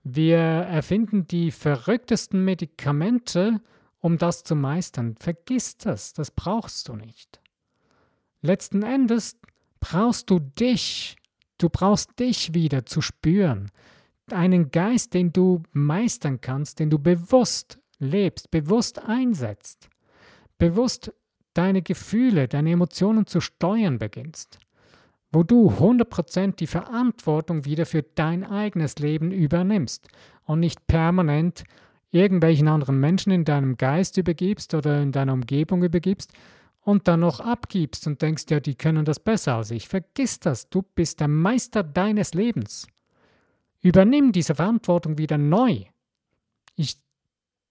Wir 0.07 0.37
erfinden 0.37 1.27
die 1.27 1.49
verrücktesten 1.49 2.45
Medikamente, 2.45 3.59
um 3.99 4.19
das 4.19 4.43
zu 4.43 4.55
meistern. 4.55 5.15
Vergiss 5.19 5.77
das, 5.77 6.13
das 6.13 6.29
brauchst 6.29 6.87
du 6.87 6.95
nicht. 6.95 7.41
Letzten 8.43 8.83
Endes 8.83 9.35
brauchst 9.79 10.29
du 10.29 10.37
dich. 10.37 11.15
Du 11.57 11.69
brauchst 11.69 12.19
dich 12.19 12.53
wieder 12.53 12.85
zu 12.85 13.01
spüren. 13.01 13.71
Einen 14.29 14.69
Geist, 14.69 15.15
den 15.15 15.33
du 15.33 15.63
meistern 15.71 16.39
kannst, 16.39 16.77
den 16.79 16.91
du 16.91 16.99
bewusst 16.99 17.79
lebst, 17.97 18.51
bewusst 18.51 18.99
einsetzt. 18.99 19.89
Bewusst 20.59 21.11
deine 21.55 21.81
Gefühle, 21.81 22.47
deine 22.47 22.73
Emotionen 22.73 23.25
zu 23.25 23.41
steuern 23.41 23.97
beginnst, 23.97 24.59
wo 25.35 25.43
du 25.43 25.69
100% 25.69 26.55
die 26.55 26.65
Verantwortung 26.65 27.65
wieder 27.65 27.85
für 27.85 28.03
dein 28.03 28.45
eigenes 28.45 28.99
Leben 28.99 29.31
übernimmst 29.31 30.07
und 30.45 30.61
nicht 30.61 30.87
permanent 30.87 31.65
irgendwelchen 32.09 32.69
anderen 32.69 33.01
Menschen 33.01 33.33
in 33.33 33.43
deinem 33.43 33.75
Geist 33.75 34.17
übergibst 34.17 34.73
oder 34.73 35.01
in 35.01 35.11
deiner 35.11 35.33
Umgebung 35.33 35.83
übergibst 35.83 36.31
und 36.79 37.09
dann 37.09 37.19
noch 37.19 37.41
abgibst 37.41 38.07
und 38.07 38.21
denkst, 38.21 38.45
ja, 38.49 38.61
die 38.61 38.75
können 38.75 39.03
das 39.03 39.19
besser 39.19 39.55
als 39.55 39.71
ich. 39.71 39.89
Vergiss 39.89 40.39
das, 40.39 40.69
du 40.69 40.83
bist 40.83 41.19
der 41.19 41.27
Meister 41.27 41.83
deines 41.83 42.33
Lebens. 42.33 42.87
Übernimm 43.81 44.31
diese 44.31 44.55
Verantwortung 44.55 45.17
wieder 45.17 45.37
neu. 45.37 45.81
Ich, 46.77 46.95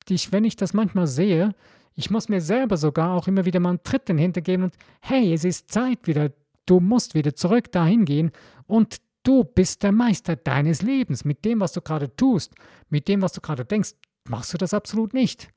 ich, 0.07 0.33
wenn 0.33 0.45
ich 0.45 0.57
das 0.57 0.75
manchmal 0.75 1.07
sehe, 1.07 1.55
ich 1.95 2.11
muss 2.11 2.29
mir 2.29 2.43
selber 2.43 2.77
sogar 2.77 3.15
auch 3.15 3.27
immer 3.27 3.47
wieder 3.47 3.61
mal 3.61 3.71
einen 3.71 3.83
Tritt 3.83 4.11
in 4.11 4.17
den 4.17 4.23
Hintern 4.23 4.45
geben 4.45 4.63
und 4.65 4.75
hey, 5.01 5.33
es 5.33 5.45
ist 5.45 5.71
Zeit 5.73 6.07
wieder, 6.07 6.31
du 6.67 6.81
musst 6.81 7.15
wieder 7.15 7.35
zurück 7.35 7.73
dahin 7.73 8.05
gehen 8.05 8.33
und 8.67 9.01
du 9.23 9.45
bist 9.45 9.83
der 9.83 9.93
Meister 9.93 10.37
deines 10.37 10.83
Lebens. 10.83 11.25
Mit 11.25 11.45
dem, 11.45 11.61
was 11.61 11.73
du 11.73 11.81
gerade 11.81 12.15
tust, 12.15 12.55
mit 12.89 13.09
dem, 13.09 13.23
was 13.23 13.33
du 13.33 13.41
gerade 13.41 13.65
denkst, 13.65 13.95
machst 14.29 14.53
du 14.53 14.59
das 14.59 14.75
absolut 14.75 15.15
nicht. 15.15 15.49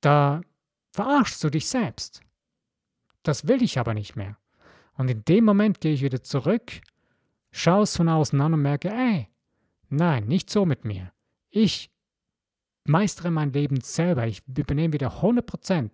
Da 0.00 0.40
verarschst 0.92 1.42
du 1.42 1.50
dich 1.50 1.68
selbst. 1.68 2.20
Das 3.22 3.48
will 3.48 3.62
ich 3.62 3.78
aber 3.78 3.94
nicht 3.94 4.16
mehr. 4.16 4.38
Und 4.94 5.10
in 5.10 5.24
dem 5.24 5.44
Moment 5.44 5.80
gehe 5.80 5.92
ich 5.92 6.02
wieder 6.02 6.22
zurück, 6.22 6.80
schaue 7.50 7.82
es 7.82 7.96
von 7.96 8.08
außen 8.08 8.40
an 8.40 8.54
und 8.54 8.62
merke, 8.62 8.90
ey, 8.90 9.28
nein, 9.88 10.26
nicht 10.26 10.48
so 10.48 10.64
mit 10.64 10.84
mir. 10.84 11.12
Ich 11.50 11.90
meistere 12.84 13.30
mein 13.30 13.52
Leben 13.52 13.80
selber. 13.80 14.26
Ich 14.26 14.46
übernehme 14.46 14.94
wieder 14.94 15.22
100% 15.22 15.92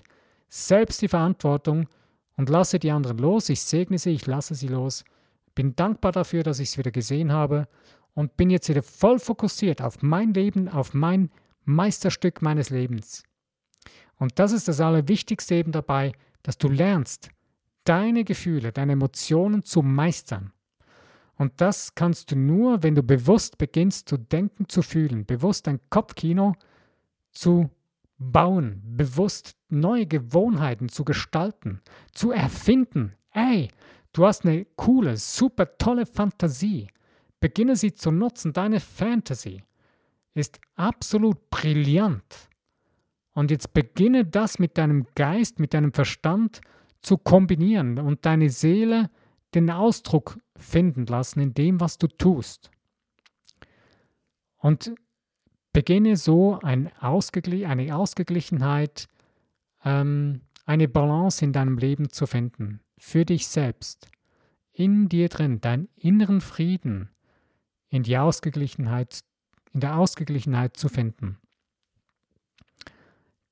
selbst 0.48 1.02
die 1.02 1.08
Verantwortung 1.08 1.88
und 2.36 2.48
lasse 2.48 2.78
die 2.78 2.90
anderen 2.90 3.18
los. 3.18 3.48
Ich 3.48 3.62
segne 3.62 3.98
sie, 3.98 4.10
ich 4.10 4.26
lasse 4.26 4.54
sie 4.54 4.68
los. 4.68 5.04
Bin 5.54 5.76
dankbar 5.76 6.12
dafür, 6.12 6.42
dass 6.42 6.58
ich 6.58 6.70
es 6.70 6.78
wieder 6.78 6.90
gesehen 6.90 7.32
habe 7.32 7.68
und 8.14 8.36
bin 8.36 8.50
jetzt 8.50 8.68
wieder 8.68 8.82
voll 8.82 9.18
fokussiert 9.18 9.82
auf 9.82 10.02
mein 10.02 10.34
Leben, 10.34 10.68
auf 10.68 10.94
mein 10.94 11.30
Meisterstück 11.64 12.42
meines 12.42 12.70
Lebens. 12.70 13.22
Und 14.16 14.38
das 14.38 14.52
ist 14.52 14.68
das 14.68 14.80
Allerwichtigste 14.80 15.54
eben 15.54 15.72
dabei, 15.72 16.12
dass 16.42 16.58
du 16.58 16.68
lernst, 16.68 17.30
deine 17.84 18.24
Gefühle, 18.24 18.72
deine 18.72 18.92
Emotionen 18.92 19.62
zu 19.64 19.82
meistern. 19.82 20.52
Und 21.36 21.60
das 21.60 21.94
kannst 21.94 22.30
du 22.30 22.36
nur, 22.36 22.82
wenn 22.82 22.94
du 22.94 23.02
bewusst 23.02 23.58
beginnst 23.58 24.08
zu 24.08 24.16
denken, 24.16 24.68
zu 24.68 24.82
fühlen, 24.82 25.26
bewusst 25.26 25.66
dein 25.66 25.80
Kopfkino 25.90 26.54
zu 27.32 27.70
bauen, 28.30 28.82
bewusst 28.84 29.56
neue 29.68 30.06
Gewohnheiten 30.06 30.88
zu 30.88 31.04
gestalten, 31.04 31.80
zu 32.12 32.30
erfinden. 32.30 33.14
Ey, 33.32 33.70
du 34.12 34.26
hast 34.26 34.44
eine 34.44 34.64
coole, 34.76 35.16
super 35.16 35.78
tolle 35.78 36.06
Fantasie. 36.06 36.88
Beginne 37.40 37.76
sie 37.76 37.92
zu 37.92 38.10
nutzen. 38.10 38.52
Deine 38.52 38.80
Fantasy 38.80 39.64
ist 40.34 40.60
absolut 40.76 41.50
brillant. 41.50 42.48
Und 43.34 43.50
jetzt 43.50 43.72
beginne 43.72 44.24
das 44.24 44.58
mit 44.58 44.78
deinem 44.78 45.06
Geist, 45.14 45.58
mit 45.58 45.74
deinem 45.74 45.92
Verstand 45.92 46.60
zu 47.00 47.18
kombinieren 47.18 47.98
und 47.98 48.24
deine 48.26 48.50
Seele 48.50 49.10
den 49.54 49.70
Ausdruck 49.70 50.38
finden 50.56 51.06
lassen 51.06 51.40
in 51.40 51.54
dem, 51.54 51.80
was 51.80 51.98
du 51.98 52.06
tust. 52.06 52.70
Und 54.58 54.94
Beginne 55.72 56.16
so 56.16 56.58
ein 56.60 56.90
Ausgegl 57.00 57.64
eine 57.64 57.96
Ausgeglichenheit, 57.96 59.08
ähm, 59.84 60.42
eine 60.66 60.88
Balance 60.88 61.44
in 61.44 61.52
deinem 61.52 61.78
Leben 61.78 62.10
zu 62.10 62.26
finden, 62.26 62.80
für 62.98 63.24
dich 63.24 63.48
selbst, 63.48 64.08
in 64.72 65.08
dir 65.08 65.28
drin, 65.28 65.60
deinen 65.60 65.88
inneren 65.96 66.40
Frieden, 66.40 67.08
in 67.88 68.02
die 68.02 68.18
Ausgeglichenheit, 68.18 69.20
in 69.72 69.80
der 69.80 69.96
Ausgeglichenheit 69.96 70.76
zu 70.76 70.88
finden. 70.88 71.38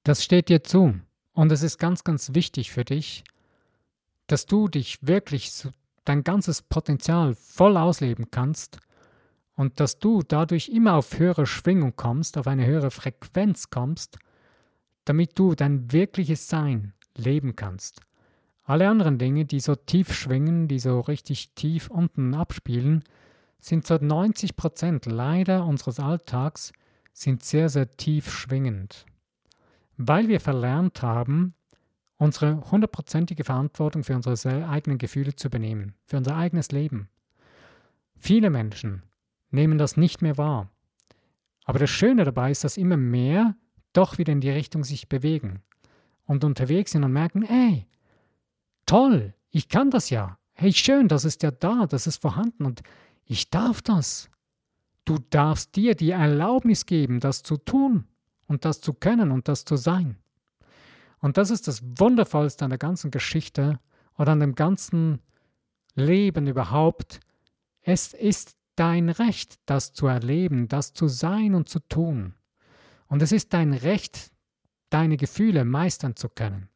Das 0.04 0.24
steht 0.24 0.48
dir 0.48 0.62
zu. 0.62 0.98
Und 1.32 1.52
es 1.52 1.62
ist 1.62 1.78
ganz, 1.78 2.04
ganz 2.04 2.34
wichtig 2.34 2.70
für 2.72 2.84
dich, 2.84 3.24
dass 4.26 4.46
du 4.46 4.68
dich 4.68 4.98
wirklich 5.06 5.66
dein 6.04 6.24
ganzes 6.24 6.62
Potenzial 6.62 7.34
voll 7.34 7.76
ausleben 7.76 8.30
kannst 8.30 8.78
und 9.60 9.78
dass 9.78 9.98
du 9.98 10.22
dadurch 10.22 10.70
immer 10.70 10.94
auf 10.94 11.18
höhere 11.18 11.44
Schwingung 11.44 11.94
kommst, 11.94 12.38
auf 12.38 12.46
eine 12.46 12.64
höhere 12.64 12.90
Frequenz 12.90 13.68
kommst, 13.68 14.18
damit 15.04 15.38
du 15.38 15.54
dein 15.54 15.92
wirkliches 15.92 16.48
Sein 16.48 16.94
leben 17.14 17.56
kannst. 17.56 18.00
Alle 18.64 18.88
anderen 18.88 19.18
Dinge, 19.18 19.44
die 19.44 19.60
so 19.60 19.74
tief 19.74 20.14
schwingen, 20.14 20.66
die 20.66 20.78
so 20.78 21.00
richtig 21.00 21.52
tief 21.56 21.90
unten 21.90 22.32
abspielen, 22.32 23.04
sind 23.58 23.86
so 23.86 23.98
90 24.00 24.56
Prozent 24.56 25.04
leider 25.04 25.66
unseres 25.66 26.00
Alltags 26.00 26.72
sind 27.12 27.44
sehr, 27.44 27.68
sehr 27.68 27.90
tief 27.90 28.32
schwingend. 28.32 29.04
Weil 29.98 30.28
wir 30.28 30.40
verlernt 30.40 31.02
haben, 31.02 31.52
unsere 32.16 32.70
hundertprozentige 32.70 33.44
Verantwortung 33.44 34.04
für 34.04 34.16
unsere 34.16 34.66
eigenen 34.66 34.96
Gefühle 34.96 35.36
zu 35.36 35.48
übernehmen, 35.48 35.96
für 36.06 36.16
unser 36.16 36.34
eigenes 36.34 36.72
Leben. 36.72 37.10
Viele 38.16 38.48
Menschen 38.48 39.02
nehmen 39.50 39.78
das 39.78 39.96
nicht 39.96 40.22
mehr 40.22 40.38
wahr. 40.38 40.70
Aber 41.64 41.78
das 41.78 41.90
Schöne 41.90 42.24
dabei 42.24 42.50
ist, 42.50 42.64
dass 42.64 42.76
immer 42.76 42.96
mehr 42.96 43.54
doch 43.92 44.18
wieder 44.18 44.32
in 44.32 44.40
die 44.40 44.50
Richtung 44.50 44.84
sich 44.84 45.08
bewegen 45.08 45.62
und 46.26 46.44
unterwegs 46.44 46.92
sind 46.92 47.04
und 47.04 47.12
merken, 47.12 47.42
hey, 47.42 47.86
toll, 48.86 49.34
ich 49.50 49.68
kann 49.68 49.90
das 49.90 50.10
ja. 50.10 50.38
Hey, 50.52 50.72
schön, 50.72 51.08
das 51.08 51.24
ist 51.24 51.42
ja 51.42 51.50
da, 51.50 51.86
das 51.86 52.06
ist 52.06 52.20
vorhanden 52.20 52.64
und 52.64 52.82
ich 53.24 53.50
darf 53.50 53.82
das. 53.82 54.30
Du 55.04 55.18
darfst 55.30 55.74
dir 55.76 55.94
die 55.94 56.10
Erlaubnis 56.10 56.86
geben, 56.86 57.20
das 57.20 57.42
zu 57.42 57.56
tun 57.56 58.04
und 58.46 58.64
das 58.64 58.80
zu 58.80 58.92
können 58.92 59.30
und 59.30 59.48
das 59.48 59.64
zu 59.64 59.76
sein. 59.76 60.16
Und 61.20 61.36
das 61.36 61.50
ist 61.50 61.68
das 61.68 61.82
Wundervollste 61.82 62.64
an 62.64 62.70
der 62.70 62.78
ganzen 62.78 63.10
Geschichte 63.10 63.78
oder 64.18 64.32
an 64.32 64.40
dem 64.40 64.54
ganzen 64.54 65.20
Leben 65.94 66.46
überhaupt. 66.46 67.20
Es 67.82 68.12
ist 68.12 68.56
dein 68.76 69.08
Recht, 69.08 69.58
das 69.66 69.92
zu 69.92 70.06
erleben, 70.06 70.68
das 70.68 70.92
zu 70.92 71.08
sein 71.08 71.54
und 71.54 71.68
zu 71.68 71.80
tun. 71.80 72.34
Und 73.08 73.22
es 73.22 73.32
ist 73.32 73.52
dein 73.52 73.72
Recht, 73.72 74.30
deine 74.90 75.16
Gefühle 75.16 75.64
meistern 75.64 76.16
zu 76.16 76.28
können 76.28 76.68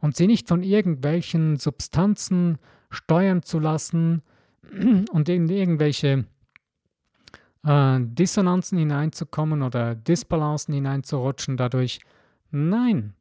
und 0.00 0.16
sie 0.16 0.26
nicht 0.26 0.48
von 0.48 0.62
irgendwelchen 0.62 1.56
Substanzen 1.56 2.58
steuern 2.90 3.42
zu 3.42 3.58
lassen 3.58 4.22
und 5.12 5.28
in 5.28 5.48
irgendwelche 5.48 6.24
äh, 7.64 7.98
Dissonanzen 8.00 8.78
hineinzukommen 8.78 9.62
oder 9.62 9.94
Disbalancen 9.94 10.74
hineinzurutschen 10.74 11.56
dadurch. 11.56 12.00
Nein, 12.50 13.14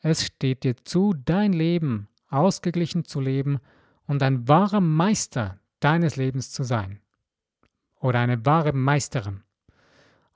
es 0.00 0.24
steht 0.24 0.64
dir 0.64 0.76
zu, 0.76 1.14
dein 1.14 1.52
Leben 1.52 2.08
ausgeglichen 2.28 3.04
zu 3.04 3.20
leben 3.20 3.58
und 4.06 4.22
ein 4.22 4.48
wahrer 4.48 4.80
Meister 4.80 5.58
deines 5.80 6.16
Lebens 6.16 6.50
zu 6.50 6.64
sein. 6.64 7.00
Oder 8.06 8.20
eine 8.20 8.46
wahre 8.46 8.72
Meisterin. 8.72 9.42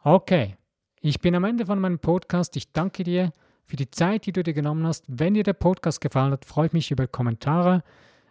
Okay, 0.03 0.57
ich 1.01 1.21
bin 1.21 1.37
am 1.37 1.45
Ende 1.45 1.67
von 1.67 1.79
meinem 1.79 2.01
Podcast. 2.01 2.57
Ich 2.57 2.73
danke 2.73 3.05
dir 3.05 3.31
für 3.65 3.77
die 3.77 3.89
Zeit, 3.89 4.27
die 4.27 4.33
du 4.33 4.43
dir 4.43 4.55
genommen 4.55 4.85
hast. 4.85 5.05
Wenn 5.07 5.35
dir 5.35 5.45
der 5.45 5.53
Podcast 5.53 6.01
gefallen 6.01 6.33
hat, 6.33 6.45
freue 6.45 6.67
ich 6.67 6.73
mich 6.73 6.91
über 6.91 7.07
Kommentare, 7.07 7.85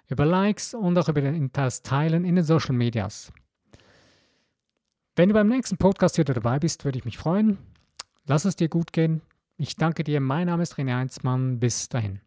über 0.09 0.25
Likes 0.25 0.73
und 0.73 0.97
auch 0.97 1.07
über 1.07 1.21
das 1.21 1.83
Teilen 1.83 2.25
in 2.25 2.35
den 2.35 2.43
Social 2.43 2.75
Medias. 2.75 3.31
Wenn 5.15 5.29
du 5.29 5.35
beim 5.35 5.47
nächsten 5.47 5.77
Podcast 5.77 6.17
wieder 6.17 6.33
dabei 6.33 6.59
bist, 6.59 6.83
würde 6.83 6.97
ich 6.97 7.05
mich 7.05 7.17
freuen. 7.17 7.59
Lass 8.25 8.43
es 8.43 8.57
dir 8.57 8.67
gut 8.67 8.91
gehen. 8.91 9.21
Ich 9.55 9.77
danke 9.77 10.03
dir. 10.03 10.19
Mein 10.19 10.47
Name 10.47 10.63
ist 10.63 10.75
René 10.75 10.97
Heinzmann. 10.97 11.61
Bis 11.61 11.87
dahin. 11.87 12.19